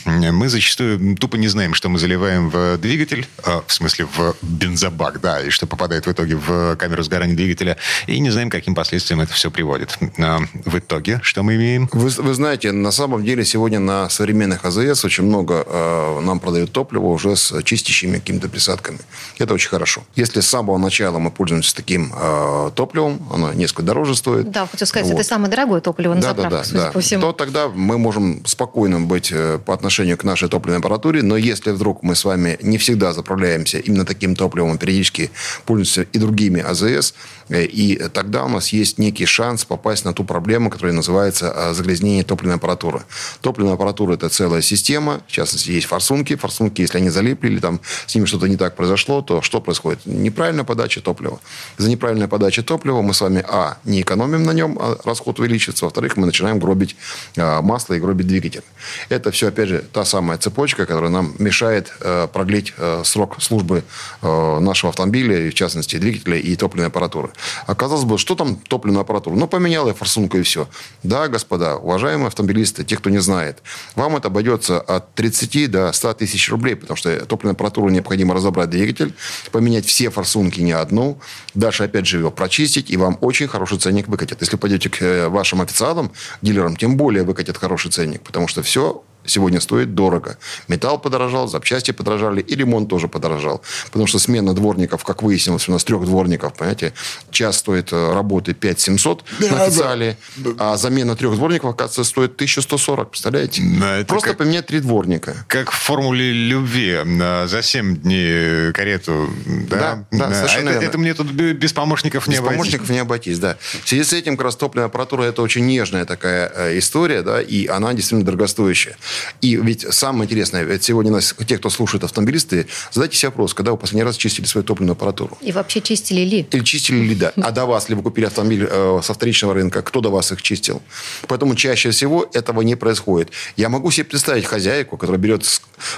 [0.06, 5.22] мы зачастую тупо не знаем, что мы заливаем в двигатель, а, в смысле в бензобак,
[5.22, 9.22] да, и что попадает в итоге в камеру сгорания двигателя, и не знаем, каким последствиям
[9.22, 9.98] это все приводит.
[10.20, 11.90] А, в итоге, что мы имеем?
[11.94, 16.72] Вы, вы знаете, на самом деле сегодня на современных АЗС очень много э, нам продают
[16.72, 19.00] топлива уже с чистящими какими-то присадками.
[19.40, 20.04] Это очень хорошо.
[20.16, 24.52] Если с самого начала мы пользуемся таким э, топливом, оно несколько дороже стоит.
[24.52, 25.16] Да, хочу сказать, вот.
[25.16, 26.92] это самое дорогое топливо на да, заправках, да, да, да.
[26.92, 27.22] по всему.
[27.22, 29.34] То тогда мы можем спокойно быть
[29.66, 33.14] по отношению отношению к нашей топливной аппаратуре, но если вдруг мы с вами не всегда
[33.14, 35.30] заправляемся именно таким топливом, периодически
[35.66, 37.14] пользуемся и другими АЗС,
[37.50, 41.74] э, и тогда у нас есть некий шанс попасть на ту проблему, которая называется э,
[41.74, 43.04] загрязнение топливной аппаратуры.
[43.42, 46.36] Топливная аппаратура– это целая система, в частности, есть форсунки.
[46.36, 50.00] Форсунки, если они залипли или там с ними что-то не так произошло, то что происходит?
[50.06, 51.40] Неправильная подача топлива.
[51.78, 55.86] За неправильной подачей топлива мы с вами, а, не экономим на нем, а расход увеличится,
[55.86, 56.96] во-вторых, мы начинаем гробить
[57.38, 58.64] а, масло и гробить двигатель.
[59.10, 63.84] Это все, опять же, та самая цепочка, которая нам мешает э, продлить э, срок службы
[64.22, 67.30] э, нашего автомобиля, в частности, двигателя и топливной аппаратуры.
[67.68, 69.36] Оказалось бы, что там топливная аппаратура?
[69.36, 70.68] Ну, поменял я форсунку и все.
[71.04, 73.62] Да, господа, уважаемые автомобилисты, те, кто не знает,
[73.96, 78.70] вам это обойдется от 30 до 100 тысяч рублей, потому что топливную аппаратуру необходимо разобрать
[78.70, 79.14] двигатель,
[79.52, 81.20] поменять все форсунки, не одну,
[81.54, 84.42] дальше, опять же, его прочистить, и вам очень хороший ценник выкатят.
[84.42, 89.60] Если пойдете к вашим официалам, дилерам, тем более выкатят хороший ценник, потому что все сегодня
[89.60, 90.38] стоит дорого.
[90.68, 93.62] Металл подорожал, запчасти подорожали, и ремонт тоже подорожал.
[93.86, 96.94] Потому что смена дворников, как выяснилось, у нас трех дворников, понимаете,
[97.32, 100.52] час стоит э, работы 5 700 да, на официале, да.
[100.58, 103.62] а замена трех дворников, оказывается, стоит 1140, представляете?
[103.80, 105.46] Да, Просто как, поменять три дворника.
[105.48, 107.00] Как в формуле любви.
[107.48, 109.30] За 7 дней карету.
[109.46, 112.58] Да, да, да совершенно это, это мне тут без помощников не без обойтись.
[112.58, 113.58] помощников не обойтись, да.
[113.84, 117.42] В связи с этим как раз топливная аппаратура это очень нежная такая э, история, да,
[117.42, 118.98] и она действительно дорогостоящая.
[119.42, 123.78] И ведь самое интересное, сегодня нас, те, кто слушает автомобилисты, задайте себе вопрос, когда вы
[123.78, 125.38] последний раз чистили свою топливную аппаратуру?
[125.42, 126.48] И вообще чистили ли?
[126.52, 127.34] Или чистили ли, да.
[127.36, 130.42] А до вас, ли вы купили автомобиль э, со вторичного рынка, кто до вас их
[130.42, 130.82] чистил?
[131.28, 133.32] Поэтому чаще всего этого не происходит.
[133.58, 135.44] Я могу себе представить хозяйку, которая берет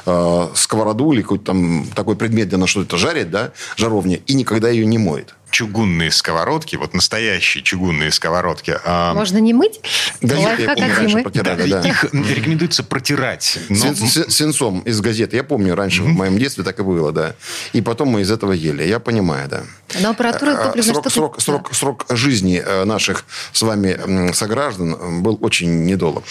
[0.05, 4.69] э, сковороду или какой-то там такой предмет, где она что-то жарит, да, жаровня, и никогда
[4.69, 8.77] ее не моет чугунные сковородки, вот настоящие чугунные сковородки.
[8.83, 9.13] А...
[9.13, 9.79] Можно не мыть?
[10.19, 11.81] Да, я, я помню, раньше протирали, да.
[11.81, 13.57] Их рекомендуется протирать.
[13.69, 13.95] Но...
[13.95, 15.37] Свинцом из газеты.
[15.37, 16.07] Я помню, раньше mm-hmm.
[16.07, 17.35] в моем детстве так и было, да.
[17.71, 18.83] И потом мы из этого ели.
[18.83, 19.63] Я понимаю, да.
[20.01, 21.75] Но аппаратура топливная срок, срок, срок, да.
[21.77, 26.25] срок жизни э, наших с вами сограждан был очень недолг.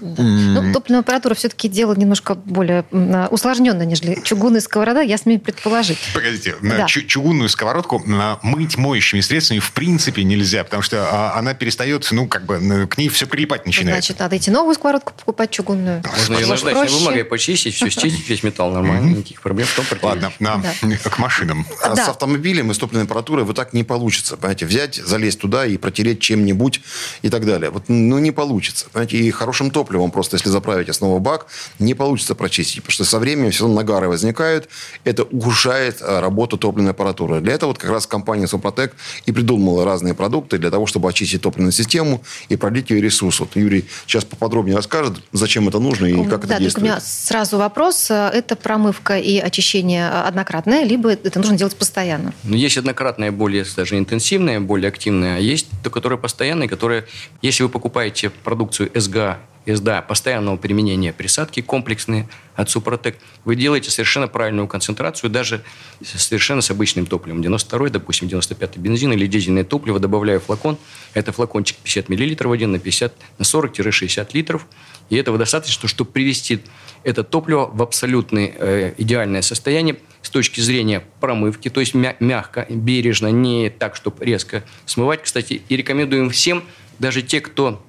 [0.00, 0.06] Да.
[0.06, 0.22] Mm-hmm.
[0.22, 2.86] Ну, топливная аппаратура все-таки дело немножко более
[3.30, 5.98] усложненное, нежели чугунная сковорода, я смею предположить.
[6.14, 6.86] Погодите, да.
[6.86, 12.26] чугунную сковородку мы мыть моющими средствами в принципе нельзя, потому что а, она перестает, ну,
[12.26, 13.96] как бы, к ней все прилипать начинает.
[13.96, 16.02] Значит, надо идти новую сковородку покупать чугунную.
[16.16, 19.66] Можно ее наждачной бумагой почистить, все счистить, весь металл нормально, никаких проблем.
[20.02, 20.62] Ладно, на,
[21.04, 21.66] к машинам.
[21.82, 24.36] А с автомобилем и с топливной аппаратурой вот так не получится.
[24.36, 26.80] Понимаете, взять, залезть туда и протереть чем-нибудь
[27.22, 27.70] и так далее.
[27.70, 28.86] Вот, ну, не получится.
[28.92, 31.46] Понимаете, и хорошим топливом просто, если заправить основу бак,
[31.78, 32.82] не получится прочистить.
[32.82, 34.68] Потому что со временем все равно нагары возникают.
[35.04, 37.40] Это ухудшает а, работу топливной аппаратуры.
[37.40, 38.94] Для этого вот как раз компания Супротек
[39.26, 43.40] и придумала разные продукты для того, чтобы очистить топливную систему и продлить ее ресурс.
[43.40, 46.82] Вот Юрий сейчас поподробнее расскажет, зачем это нужно и как да, это действует.
[46.82, 48.10] у меня сразу вопрос.
[48.10, 52.32] Это промывка и очищение однократное, либо это нужно делать постоянно?
[52.44, 57.06] Ну, есть однократное, более даже интенсивное, более активное, а есть то, которое постоянное, которое,
[57.40, 64.28] если вы покупаете продукцию СГА езда постоянного применения присадки комплексные от Супротек, вы делаете совершенно
[64.28, 65.62] правильную концентрацию, даже
[66.02, 67.42] совершенно с обычным топливом.
[67.42, 70.78] 92 допустим, 95 бензин или дизельное топливо, добавляю флакон.
[71.14, 74.66] Это флакончик 50 мл один на, 50, на 40-60 литров.
[75.10, 76.60] И этого достаточно, чтобы привести
[77.04, 82.66] это топливо в абсолютно э, идеальное состояние с точки зрения промывки, то есть мя- мягко,
[82.70, 85.22] бережно, не так, чтобы резко смывать.
[85.22, 86.62] Кстати, и рекомендуем всем,
[86.98, 87.84] даже те, кто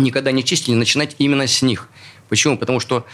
[0.00, 1.88] никогда не чистили, начинать именно с них.
[2.30, 2.56] Почему?
[2.56, 3.04] Потому что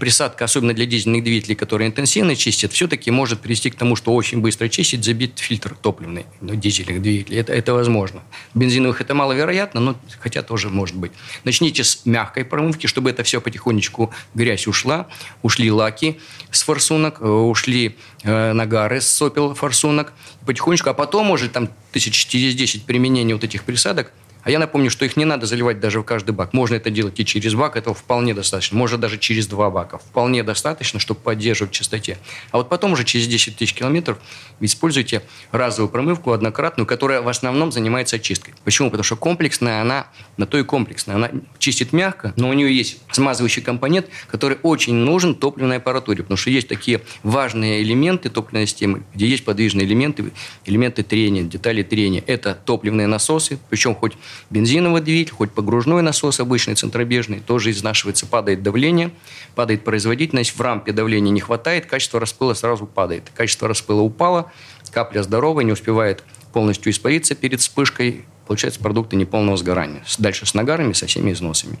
[0.00, 4.40] присадка, особенно для дизельных двигателей, которые интенсивно чистят, все-таки может привести к тому, что очень
[4.40, 7.38] быстро чистить, забит фильтр топливный ну, дизельных двигателей.
[7.38, 8.22] Это, это возможно.
[8.52, 11.12] Бензиновых это маловероятно, но хотя тоже может быть.
[11.44, 15.06] Начните с мягкой промывки, чтобы это все потихонечку грязь ушла.
[15.42, 16.18] Ушли лаки
[16.50, 20.12] с форсунок, э, ушли э, нагары с сопел форсунок.
[20.46, 24.12] Потихонечку, а потом, может, там тысяч через 10 применения вот этих присадок–
[24.44, 26.52] а я напомню, что их не надо заливать даже в каждый бак.
[26.52, 28.76] Можно это делать и через бак, этого вполне достаточно.
[28.76, 29.98] Можно даже через два бака.
[29.98, 32.18] Вполне достаточно, чтобы поддерживать в чистоте.
[32.52, 34.18] А вот потом уже через 10 тысяч километров
[34.60, 38.54] вы используете разовую промывку, однократную, которая в основном занимается очисткой.
[38.64, 38.90] Почему?
[38.90, 41.16] Потому что комплексная, она на то и комплексная.
[41.16, 46.36] Она чистит мягко, но у нее есть смазывающий компонент, который очень нужен топливной аппаратуре, потому
[46.36, 50.32] что есть такие важные элементы топливной системы, где есть подвижные элементы,
[50.66, 52.22] элементы трения, детали трения.
[52.26, 54.14] Это топливные насосы, причем хоть
[54.50, 59.10] бензиновый двигатель, хоть погружной насос обычный, центробежный, тоже изнашивается, падает давление,
[59.54, 63.30] падает производительность, в рампе давления не хватает, качество распыла сразу падает.
[63.34, 64.52] Качество распыла упало,
[64.90, 66.22] капля здоровая, не успевает
[66.54, 70.04] полностью испарится перед вспышкой, получается продукты неполного сгорания.
[70.18, 71.78] Дальше с нагарами, со всеми износами.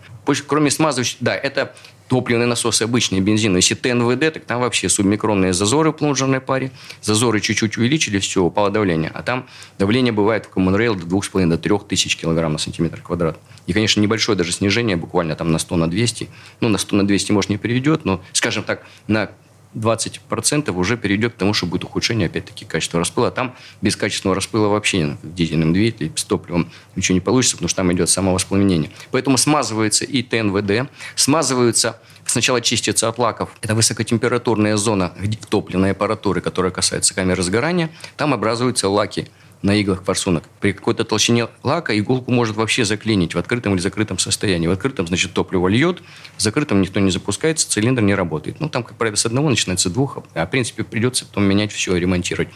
[0.48, 1.74] Кроме смазывающих, да, это
[2.08, 3.54] топливные насосы обычные, бензин.
[3.54, 6.72] Если ТНВД, так там вообще субмикронные зазоры в плунжерной паре.
[7.02, 9.12] Зазоры чуть-чуть увеличили, все, упало давление.
[9.14, 9.46] А там
[9.78, 13.38] давление бывает в Common до 2,5 до 3 тысяч килограмм на сантиметр квадрат.
[13.66, 16.28] И, конечно, небольшое даже снижение, буквально там на 100, на 200.
[16.60, 19.30] Ну, на 100, на 200, может, не приведет, но, скажем так, на
[19.74, 23.30] 20% уже перейдет к тому, что будет ухудшение, опять-таки, качества распыла.
[23.30, 27.76] Там без качественного распыла вообще в дизельном двигателе с топливом ничего не получится, потому что
[27.78, 28.90] там идет самовоспламенение.
[29.10, 33.50] Поэтому смазывается и ТНВД, смазываются Сначала чистится от лаков.
[33.60, 35.12] Это высокотемпературная зона
[35.50, 37.90] топливной аппаратуры, которая касается камеры сгорания.
[38.16, 39.28] Там образуются лаки
[39.64, 40.44] на иглах форсунок.
[40.60, 44.66] При какой-то толщине лака иголку может вообще заклинить в открытом или закрытом состоянии.
[44.66, 46.02] В открытом, значит, топливо льет,
[46.36, 48.60] в закрытом никто не запускается, цилиндр не работает.
[48.60, 51.72] Ну, там, как правило, с одного начинается, с двух, а в принципе придется потом менять
[51.72, 52.48] все, ремонтировать.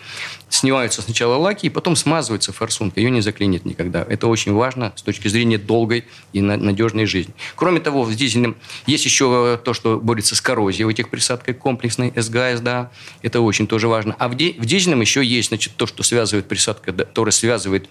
[0.51, 4.05] Снимаются сначала лаки, и потом смазывается форсунка, ее не заклинит никогда.
[4.07, 7.35] Это очень важно с точки зрения долгой и надежной жизни.
[7.57, 8.55] Кроме того, в дизельном
[8.87, 12.91] есть еще то, что борется с коррозией в этих присадках комплексной, СГА, СДА.
[13.23, 14.15] Это очень тоже важно.
[14.19, 17.89] А в, дизельном еще есть, значит, то, что связывает присадка который связывает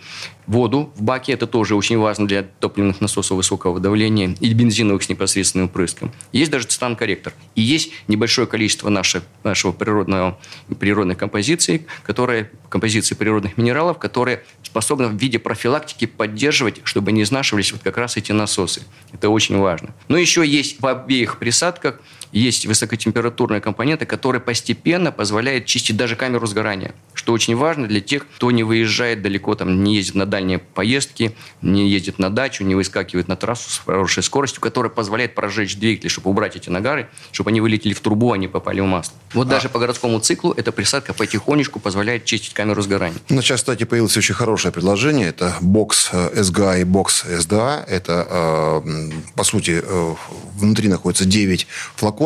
[0.47, 1.33] воду в баке.
[1.33, 6.11] Это тоже очень важно для топливных насосов высокого давления и бензиновых с непосредственным впрыском.
[6.31, 7.33] Есть даже цитан-корректор.
[7.55, 10.39] И есть небольшое количество наших, нашего природного,
[10.79, 17.71] природной композиции, которые, композиции природных минералов, которые способны в виде профилактики поддерживать, чтобы не изнашивались
[17.71, 18.83] вот как раз эти насосы.
[19.11, 19.93] Это очень важно.
[20.07, 21.99] Но еще есть в обеих присадках
[22.31, 26.93] есть высокотемпературные компоненты, которые постепенно позволяют чистить даже камеру сгорания
[27.27, 31.35] что очень важно для тех, кто не выезжает далеко, там, не ездит на дальние поездки,
[31.61, 36.09] не ездит на дачу, не выскакивает на трассу с хорошей скоростью, которая позволяет прожечь двигатель,
[36.09, 39.13] чтобы убрать эти нагары, чтобы они вылетели в трубу, а не попали в масло.
[39.33, 39.49] Вот а.
[39.49, 43.17] даже по городскому циклу эта присадка потихонечку позволяет чистить камеру сгорания.
[43.27, 45.27] Ну, сейчас, кстати, появилось очень хорошее предложение.
[45.27, 47.83] Это бокс э, и бокс SDA.
[47.87, 50.15] Это, э, по сути, э,
[50.55, 52.16] внутри находится 9 флаконов.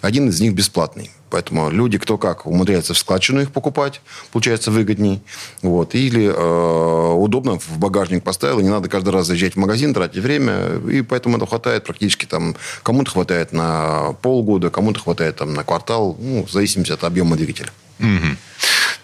[0.00, 1.10] Один из них бесплатный.
[1.34, 5.20] Поэтому люди кто как умудряются в складчину их покупать, получается выгодней.
[5.62, 5.96] Вот.
[5.96, 10.22] Или э, удобно в багажник поставил, и не надо каждый раз заезжать в магазин, тратить
[10.22, 10.80] время.
[10.88, 12.54] И поэтому это хватает практически там...
[12.84, 17.70] Кому-то хватает на полгода, кому-то хватает там на квартал, ну, в зависимости от объема двигателя.
[17.98, 18.36] Угу.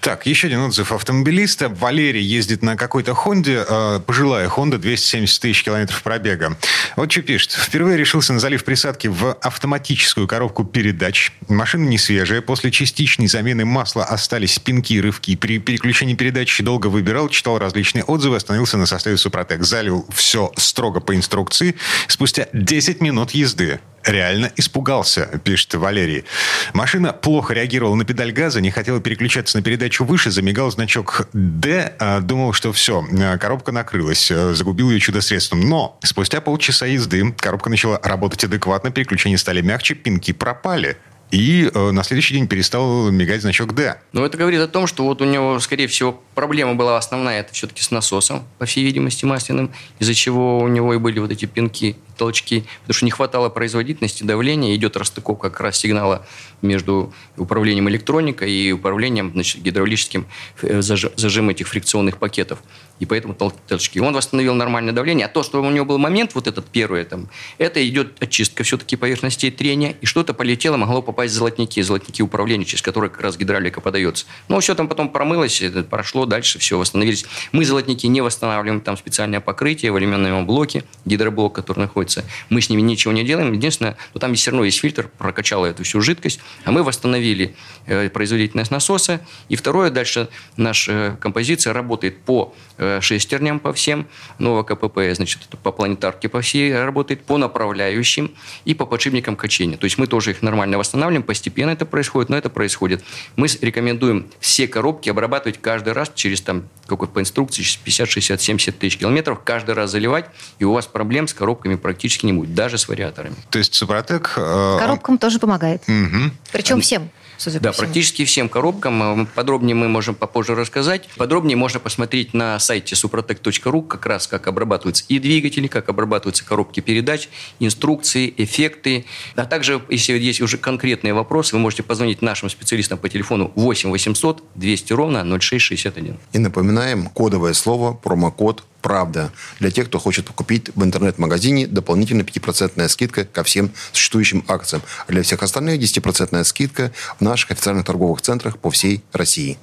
[0.01, 1.69] Так, еще один отзыв автомобилиста.
[1.69, 6.57] Валерий ездит на какой-то Хонде, э, пожилая Хонда, 270 тысяч километров пробега.
[6.97, 7.53] Вот что пишет.
[7.53, 11.33] Впервые решился на залив присадки в автоматическую коробку передач.
[11.49, 12.20] Машина не свежая.
[12.47, 15.37] После частичной замены масла остались пинки и рывки.
[15.37, 19.63] При переключении передач долго выбирал, читал различные отзывы, остановился на составе Супротек.
[19.65, 21.77] Залил все строго по инструкции.
[22.09, 26.25] Спустя 10 минут езды реально испугался, пишет Валерий.
[26.73, 31.95] Машина плохо реагировала на педаль газа, не хотела переключаться на передачу выше, замигал значок «Д»,
[31.99, 33.05] а думал, что все,
[33.41, 35.61] коробка накрылась, загубил ее чудо-средством.
[35.61, 40.97] Но спустя полчаса езды коробка начала работать адекватно, переключения стали мягче, пинки пропали.
[41.31, 44.01] И э, на следующий день перестал мигать значок «Д».
[44.13, 47.53] Но это говорит о том, что вот у него, скорее всего, проблема была основная, это
[47.53, 51.45] все-таки с насосом, по всей видимости, масляным, из-за чего у него и были вот эти
[51.45, 56.27] пинки толчки, потому что не хватало производительности, давления, идет расстыковка как раз сигнала
[56.61, 60.27] между управлением электроникой и управлением значит, гидравлическим
[60.61, 62.59] э, зажим этих фрикционных пакетов.
[62.99, 63.99] И поэтому толчки.
[64.01, 65.27] Он восстановил нормальное давление.
[65.27, 68.97] А то, что у него был момент, вот этот первый, там, это идет очистка все-таки
[68.97, 73.39] поверхностей трения, и что-то полетело, могло попасть в золотники, золотники управления, через которые как раз
[73.39, 74.27] гидравлика подается.
[74.49, 77.25] Но все там потом промылось, прошло дальше, все восстановились.
[77.53, 82.25] Мы золотники не восстанавливаем, там специальное покрытие в алюминиевом блоке, гидроблок, который находится находится.
[82.49, 83.53] Мы с ними ничего не делаем.
[83.53, 87.55] Единственное, но там все равно есть фильтр, прокачала эту всю жидкость, а мы восстановили
[87.87, 89.21] э, производительность насоса.
[89.49, 94.07] И второе, дальше наша композиция работает по э, шестерням по всем,
[94.39, 98.33] нового КПП, значит, по планетарке по всей работает, по направляющим
[98.65, 99.77] и по подшипникам качения.
[99.77, 103.03] То есть мы тоже их нормально восстанавливаем, постепенно это происходит, но это происходит.
[103.37, 108.79] Мы рекомендуем все коробки обрабатывать каждый раз через там какой по инструкции 50, 60, 70
[108.79, 110.27] тысяч километров, каждый раз заливать,
[110.59, 113.35] и у вас проблем с коробками практически практически не будет, даже с вариаторами.
[113.51, 114.33] То есть Супротек...
[114.39, 115.19] Э, Коробкам он...
[115.19, 115.83] тоже помогает.
[115.87, 116.33] Угу.
[116.51, 117.11] Причем всем.
[117.37, 119.23] Судя да, практически всем коробкам.
[119.23, 121.09] Э, подробнее мы можем попозже рассказать.
[121.19, 126.81] Подробнее можно посмотреть на сайте suprotec.ru, как раз как обрабатываются и двигатели, как обрабатываются коробки
[126.81, 129.05] передач, инструкции, эффекты.
[129.37, 133.91] А также, если есть уже конкретные вопросы, вы можете позвонить нашим специалистам по телефону 8
[133.91, 136.19] 800 200 ровно 0661.
[136.33, 139.31] И напоминаем, кодовое слово, промокод правда.
[139.59, 144.83] Для тех, кто хочет купить в интернет-магазине дополнительно 5% скидка ко всем существующим акциям.
[145.07, 149.59] А для всех остальных 10% скидка в наших официальных торговых центрах по всей России.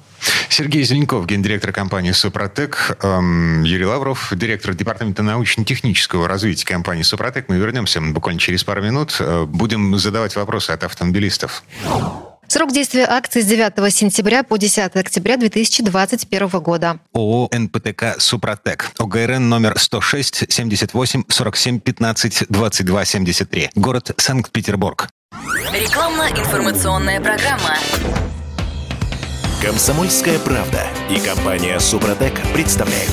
[0.48, 7.48] Сергей Зеленков, гендиректор компании «Супротек», эм, Юрий Лавров, директор департамента научно-технического развития компании «Супротек».
[7.48, 9.16] Мы вернемся буквально через пару минут.
[9.20, 11.62] Э, будем задавать вопросы от автомобилистов.
[12.50, 16.98] Срок действия акции с 9 сентября по 10 октября 2021 года.
[17.12, 18.90] ООО «НПТК Супротек».
[18.98, 23.70] ОГРН номер 106 78 47 15 22 73.
[23.74, 25.10] Город Санкт-Петербург.
[25.74, 27.76] Рекламно-информационная программа.
[29.60, 33.12] Комсомольская правда и компания «Супротек» представляют.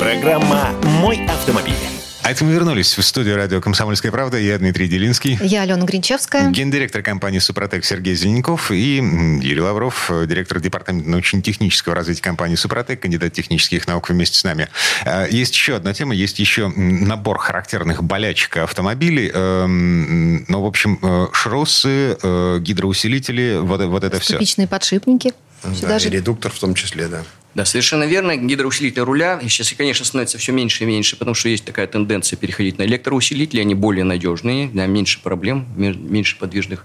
[0.00, 0.70] Программа
[1.00, 2.03] «Мой автомобиль».
[2.24, 4.38] А это мы вернулись в студию радио «Комсомольская правда».
[4.38, 5.38] Я Дмитрий Делинский.
[5.42, 6.48] Я Алена Гринчевская.
[6.48, 13.34] Гендиректор компании «Супротек» Сергей Зеленков и Юрий Лавров, директор департамента научно-технического развития компании «Супротек», кандидат
[13.34, 14.68] технических наук вместе с нами.
[15.04, 19.30] А, есть еще одна тема, есть еще набор характерных болячек автомобилей.
[19.30, 24.36] Эм, ну, в общем, э, шроссы, э, гидроусилители, вот, вот это все.
[24.36, 25.34] Ступичные подшипники.
[25.80, 26.08] Да, даже...
[26.08, 27.24] и редуктор в том числе, да.
[27.54, 28.36] Да, совершенно верно.
[28.36, 32.78] Гидроусилитель руля сейчас, конечно, становится все меньше и меньше, потому что есть такая тенденция переходить
[32.78, 33.60] на электроусилители.
[33.60, 36.84] Они более надежные, да, меньше проблем, меньше подвижных.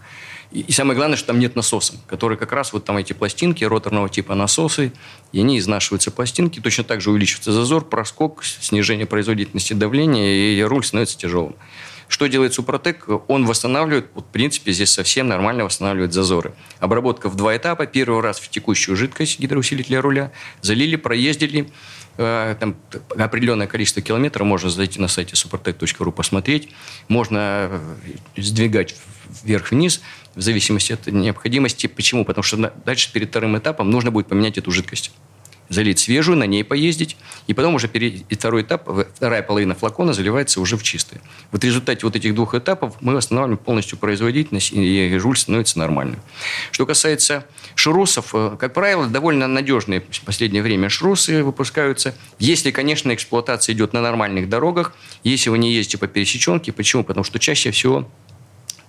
[0.52, 3.64] И, и самое главное, что там нет насоса, который как раз вот там эти пластинки
[3.64, 4.92] роторного типа насосы,
[5.32, 10.84] и они изнашиваются пластинки, точно так же увеличивается зазор, проскок, снижение производительности давления, и руль
[10.84, 11.56] становится тяжелым.
[12.10, 13.05] Что делает Супротек?
[13.28, 16.53] Он восстанавливает, вот, в принципе, здесь совсем нормально восстанавливает зазоры.
[16.80, 17.86] Обработка в два этапа.
[17.86, 20.32] Первый раз в текущую жидкость гидроусилителя руля.
[20.62, 21.70] Залили, проездили.
[22.18, 22.76] Э, там
[23.16, 24.47] определенное количество километров.
[24.47, 26.70] Можно зайти на сайте suprotec.ru посмотреть.
[27.10, 27.80] Можно э,
[28.38, 28.95] сдвигать
[29.43, 30.01] вверх-вниз
[30.34, 31.86] в зависимости от необходимости.
[31.86, 32.26] Почему?
[32.26, 35.12] Потому что дальше перед вторым этапом нужно будет поменять эту жидкость
[35.70, 37.16] залить свежую, на ней поездить,
[37.48, 41.22] и потом уже перед, и второй этап, вторая половина флакона заливается уже в чистый.
[41.52, 46.20] Вот в результате вот этих двух этапов мы восстанавливаем полностью производительность, и руль становится нормальным.
[46.72, 47.46] Что касается
[47.76, 52.16] шрусов, э, как правило, довольно надежные в последнее время шрусы выпускаются.
[52.40, 54.94] Если, конечно, эксплуатация идет на нормальных дорогах,
[55.24, 56.72] если вы не ездите по пересеченке.
[56.72, 57.04] Почему?
[57.04, 58.08] Потому что чаще всего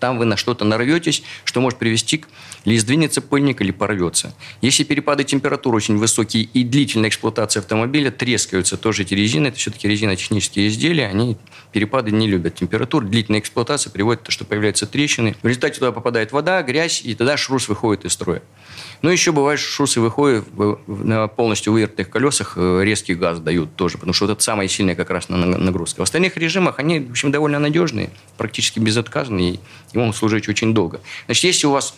[0.01, 2.28] там вы на что-то нарветесь, что может привести к
[2.64, 4.34] или сдвинется пыльник, или порвется.
[4.61, 9.48] Если перепады температуры очень высокие и длительная эксплуатация автомобиля, трескаются тоже эти резины.
[9.48, 11.08] Это все-таки резинотехнические изделия.
[11.08, 11.36] Они
[11.72, 13.04] перепады не любят температур.
[13.04, 15.36] Длительная эксплуатация приводит к тому, что появляются трещины.
[15.42, 18.42] В результате туда попадает вода, грязь, и тогда шрус выходит из строя.
[19.02, 20.46] Но ну, еще бывает, что шрусы выходят
[20.86, 24.94] на полностью вывертых колесах, э, резкий газ дают тоже, потому что вот это самая сильная
[24.94, 26.00] как раз нагрузка.
[26.00, 29.58] В остальных режимах они, в общем, довольно надежные, практически безотказные
[29.92, 31.00] и могут служить очень долго.
[31.26, 31.94] Значит, если у вас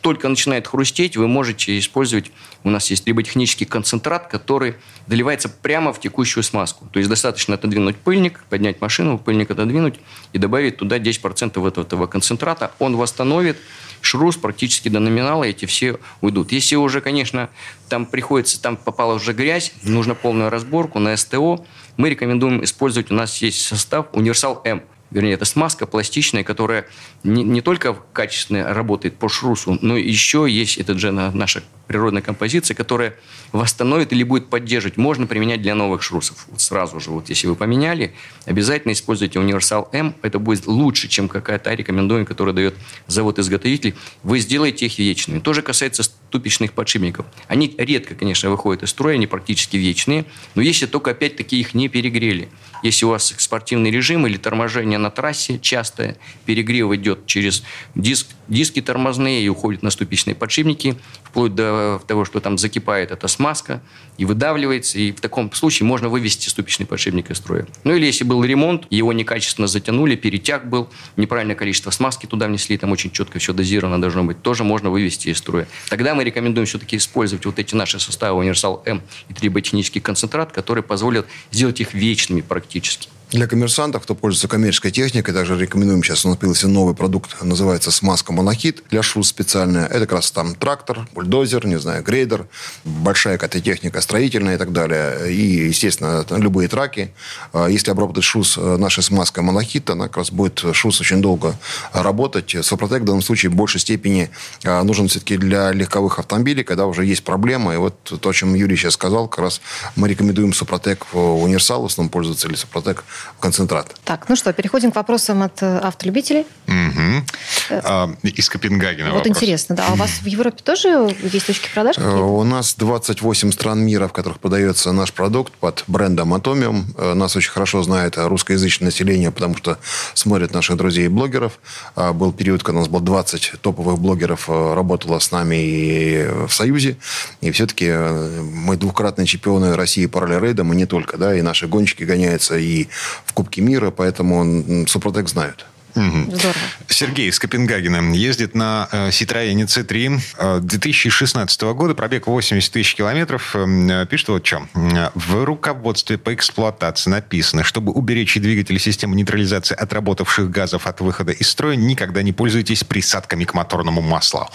[0.00, 2.30] только начинает хрустеть, вы можете использовать,
[2.64, 4.74] у нас есть триботехнический концентрат, который
[5.06, 6.86] доливается прямо в текущую смазку.
[6.92, 10.00] То есть достаточно отодвинуть пыльник, поднять машину, пыльник отодвинуть
[10.32, 12.72] и добавить туда 10% этого, этого концентрата.
[12.78, 13.56] Он восстановит
[14.00, 16.52] шрус практически до номинала, эти все уйдут.
[16.52, 17.48] Если уже, конечно,
[17.88, 21.64] там приходится, там попала уже грязь, нужно полную разборку на СТО,
[21.96, 24.82] мы рекомендуем использовать, у нас есть состав Универсал М
[25.12, 26.86] вернее, это смазка пластичная, которая
[27.22, 32.74] не, не только качественно работает по шрусу, но еще есть, это же наша природная композиция,
[32.74, 33.14] которая
[33.52, 34.96] восстановит или будет поддерживать.
[34.96, 36.46] Можно применять для новых шрусов.
[36.48, 38.14] Вот сразу же, вот если вы поменяли,
[38.46, 40.14] обязательно используйте универсал М.
[40.22, 42.74] Это будет лучше, чем какая-то рекомендуемая, которую дает
[43.08, 43.94] завод-изготовитель.
[44.22, 45.40] Вы сделаете их вечными.
[45.40, 46.02] То же касается
[46.32, 47.26] ступичных подшипников.
[47.46, 50.24] Они редко, конечно, выходят из строя, они практически вечные,
[50.54, 52.48] но если только опять-таки их не перегрели.
[52.82, 56.16] Если у вас спортивный режим или торможение на трассе частое,
[56.46, 57.62] перегрев идет через
[57.94, 63.26] диск, диски тормозные и уходит на ступичные подшипники, вплоть до того, что там закипает эта
[63.26, 63.82] смазка
[64.18, 67.66] и выдавливается, и в таком случае можно вывести ступичный подшипник из строя.
[67.84, 72.76] Ну или если был ремонт, его некачественно затянули, перетяг был, неправильное количество смазки туда внесли,
[72.76, 75.66] там очень четко все дозировано должно быть, тоже можно вывести из строя.
[75.88, 80.82] Тогда мы рекомендуем все-таки использовать вот эти наши составы универсал М и триботехнический концентрат, который
[80.82, 83.08] позволит сделать их вечными практически.
[83.32, 87.90] Для коммерсантов, кто пользуется коммерческой техникой, также рекомендуем, сейчас у нас появился новый продукт, называется
[87.90, 89.86] смазка монохит для шрус специальная.
[89.86, 92.46] Это как раз там трактор, бульдозер, не знаю, грейдер,
[92.84, 95.32] большая какая-то техника строительная и так далее.
[95.32, 97.14] И, естественно, любые траки.
[97.54, 101.56] А если обработать шрус э, нашей смазкой монохит, она как раз будет шрус очень долго
[101.94, 102.54] работать.
[102.60, 104.28] Сопротек в данном случае в большей степени
[104.62, 107.72] а, нужен все-таки для легковых автомобилей, когда уже есть проблема.
[107.72, 109.62] И вот то, о чем Юрий сейчас сказал, как раз
[109.96, 113.04] мы рекомендуем Сопротек универсал, в основном пользоваться или Сопротек
[113.40, 113.94] концентрат.
[114.04, 116.46] Так, ну что, переходим к вопросам от э, автолюбителей.
[116.68, 117.80] Угу.
[117.84, 119.36] А, из Копенгагена Вот вопрос.
[119.36, 119.86] интересно, да.
[119.88, 122.22] А у вас в Европе тоже есть точки продаж Э, какие-то?
[122.24, 127.14] У нас 28 стран мира, в которых продается наш продукт под брендом Atomium.
[127.14, 129.78] Нас очень хорошо знает русскоязычное население, потому что
[130.14, 131.58] смотрят наших друзей и блогеров.
[131.96, 136.50] А, Был период, когда у нас было 20 топовых блогеров, работало с нами и в
[136.52, 136.96] Союзе.
[137.40, 141.16] И все-таки мы двукратные чемпионы России по ралли-рейдам, и не только.
[141.16, 142.88] Да, и наши гонщики гоняются и
[143.24, 145.66] в Кубке мира, поэтому м, Супротек знают.
[145.94, 146.54] Здорово.
[146.88, 153.54] Сергей из Копенгагена ездит на э, Citroёn C3 э, 2016 года, пробег 80 тысяч километров.
[153.54, 154.66] Э, Пишет вот что.
[155.14, 161.48] В руководстве по эксплуатации написано, чтобы уберечь двигатель системы нейтрализации отработавших газов от выхода из
[161.48, 164.48] строя, никогда не пользуйтесь присадками к моторному маслу.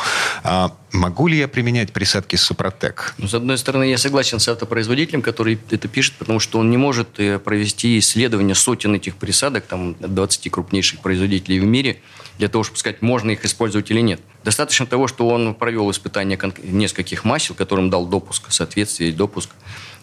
[0.43, 3.13] А могу ли я применять присадки Супротек?
[3.17, 6.77] Ну, с одной стороны, я согласен с автопроизводителем, который это пишет, потому что он не
[6.77, 11.99] может э, провести исследование сотен этих присадок, там, 20 крупнейших производителей в мире,
[12.37, 14.21] для того, чтобы сказать, можно их использовать или нет.
[14.43, 19.49] Достаточно того, что он провел испытание кон- нескольких масел, которым дал допуск, соответствие допуск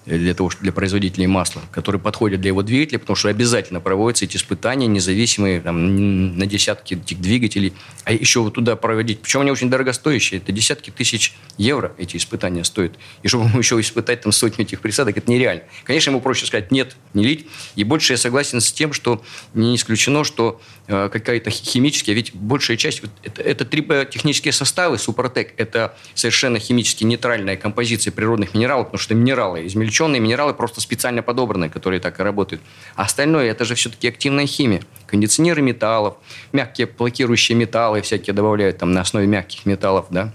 [0.04, 4.24] э, для того, для производителей масла, которые подходят для его двигателя, потому что обязательно проводятся
[4.24, 7.72] эти испытания независимые там, на десятки этих двигателей,
[8.04, 9.20] а еще вот туда проводить.
[9.20, 12.98] Причем они очень дорогостоящие, это десятки тысяч евро эти испытания стоят.
[13.22, 15.62] И чтобы еще испытать там сотню этих присадок, это нереально.
[15.84, 17.46] Конечно, ему проще сказать нет, не лить.
[17.76, 19.22] И больше я согласен с тем, что
[19.54, 25.96] не исключено, что какая-то химическая, ведь большая часть, вот это, это триботехнические составы, Супротек, это
[26.14, 32.00] совершенно химически нейтральная композиция природных минералов, потому что минералы, измельченные минералы просто специально подобранные, которые
[32.00, 32.62] так и работают.
[32.96, 34.82] А остальное, это же все-таки активная химия.
[35.06, 36.16] Кондиционеры металлов,
[36.52, 40.34] мягкие блокирующие металлы всякие добавляют там на основе мягких металлов, да.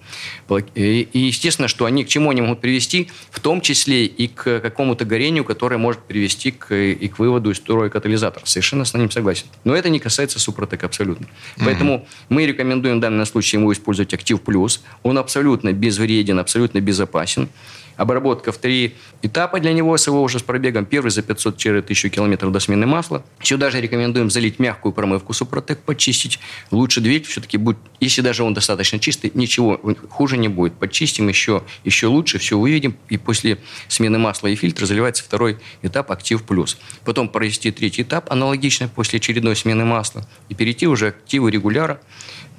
[0.73, 4.59] И, и естественно, что они к чему они могут привести, в том числе и к
[4.61, 8.45] какому-то горению, которое может привести к, и к выводу из строя катализатора.
[8.45, 9.45] Совершенно с ним согласен.
[9.63, 11.27] Но это не касается Супротек абсолютно.
[11.57, 14.83] Поэтому мы рекомендуем в данном случае ему использовать Актив Плюс.
[15.03, 17.49] Он абсолютно безвреден, абсолютно безопасен.
[17.99, 20.85] Обработка в три этапа для него с его уже с пробегом.
[20.85, 23.25] Первый за 500-1000 километров до смены масла.
[23.41, 26.39] Сюда же рекомендуем залить мягкую промывку Супротек, почистить.
[26.71, 30.75] Лучше двигатель все-таки будет, если даже он достаточно чистый, ничего хуже не будет.
[30.75, 32.95] Почистим еще, еще лучше, все увидим.
[33.09, 33.57] И после
[33.89, 36.77] смены масла и фильтра заливается второй этап Актив Плюс.
[37.03, 40.25] Потом провести третий этап, аналогично после очередной смены масла.
[40.47, 41.99] И перейти уже к активу регуляра,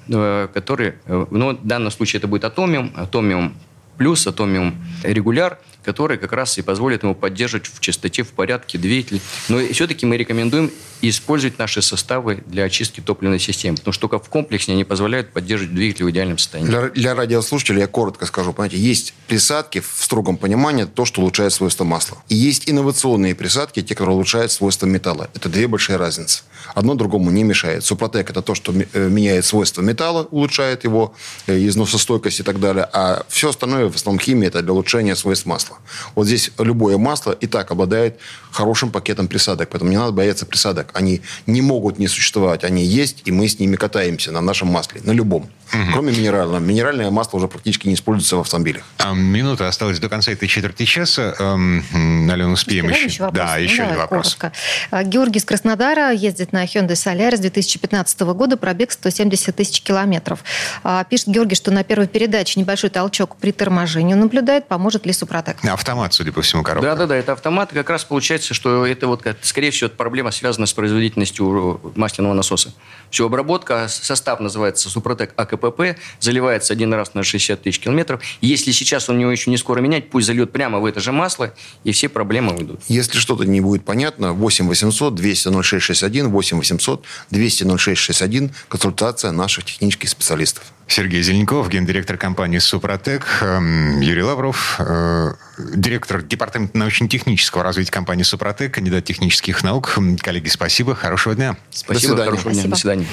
[0.08, 3.54] э, который, ну, в данном случае это будет Атомиум, Атомиум
[4.00, 9.20] плюс, Атомиум регуляр, который как раз и позволит ему поддерживать в чистоте, в порядке двигатель.
[9.50, 10.70] Но все-таки мы рекомендуем
[11.02, 15.74] использовать наши составы для очистки топливной системы, потому что только в комплексе они позволяют поддерживать
[15.74, 16.70] двигатель в идеальном состоянии.
[16.70, 18.52] Для, для радиослушателей я коротко скажу.
[18.52, 22.18] Понимаете, есть присадки в строгом понимании, то, что улучшает свойства масла.
[22.28, 25.30] И есть инновационные присадки, те, которые улучшают свойства металла.
[25.34, 26.42] Это две большие разницы.
[26.74, 27.84] Одно другому не мешает.
[27.84, 31.14] Супротек– это то, что э, меняет свойства металла, улучшает его
[31.46, 32.88] э, износостойкость и так далее.
[32.92, 35.78] А все остальное, в основном химия, это для улучшения свойств масла.
[36.14, 38.18] Вот здесь любое масло и так обладает
[38.50, 39.68] хорошим пакетом присадок.
[39.70, 40.89] Поэтому не надо бояться присадок.
[40.94, 42.64] Они не могут не существовать.
[42.64, 45.48] Они есть, и мы с ними катаемся на нашем масле, на любом.
[45.92, 46.58] Кроме минерального.
[46.58, 48.82] Минеральное масло уже практически не используется в автомобилях.
[48.98, 51.32] А, Минута осталась до конца этой четверти часа.
[51.38, 53.22] Эм, м, Алена, успеем Успеваем еще?
[53.22, 53.36] вопрос?
[53.46, 54.34] Да, Ну, еще давай один вопрос.
[54.34, 54.52] коротко.
[54.90, 60.40] А, Георгий из Краснодара ездит на Hyundai Solaris 2015 года, пробег 170 тысяч километров.
[60.82, 65.64] А, Пишет Георгий, что на первой передаче небольшой толчок при торможении наблюдает, поможет ли Супротек?
[65.64, 66.90] Автомат, судя по всему, коробка.
[66.90, 67.70] Да, да, да, это автомат.
[67.72, 72.72] Как раз получается, что это вот, скорее всего, проблема связана с производительностью масляного насоса.
[73.10, 78.22] Все, обработка, состав называется Супротек АКПП, заливается один раз на 60 тысяч километров.
[78.40, 81.52] Если сейчас он его еще не скоро менять, пусть зальет прямо в это же масло,
[81.84, 82.80] и все проблемы уйдут.
[82.88, 89.66] Если что-то не будет понятно, 8 800 200 0661, 8 800 200 0661, консультация наших
[89.66, 90.64] технических специалистов.
[90.90, 95.34] Сергей Зеленков, гендиректор компании «Супротек», эм, Юрий Лавров, э,
[95.76, 99.94] директор департамента научно-технического развития компании «Супротек», кандидат технических наук.
[99.96, 101.56] М, Коллеги, спасибо, хорошего дня.
[101.70, 102.30] Спасибо, свидания.
[102.30, 103.06] хорошего дня, до свидания.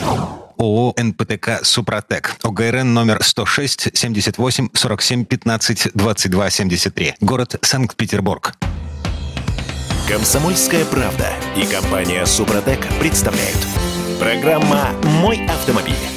[0.58, 2.36] ООО «НПТК Супротек».
[2.42, 7.16] ОГРН номер 106 78 47 15 22 73.
[7.22, 8.54] Город Санкт-Петербург.
[10.10, 13.60] Комсомольская правда и компания Супротек представляют.
[14.20, 16.17] Программа «Мой автомобиль».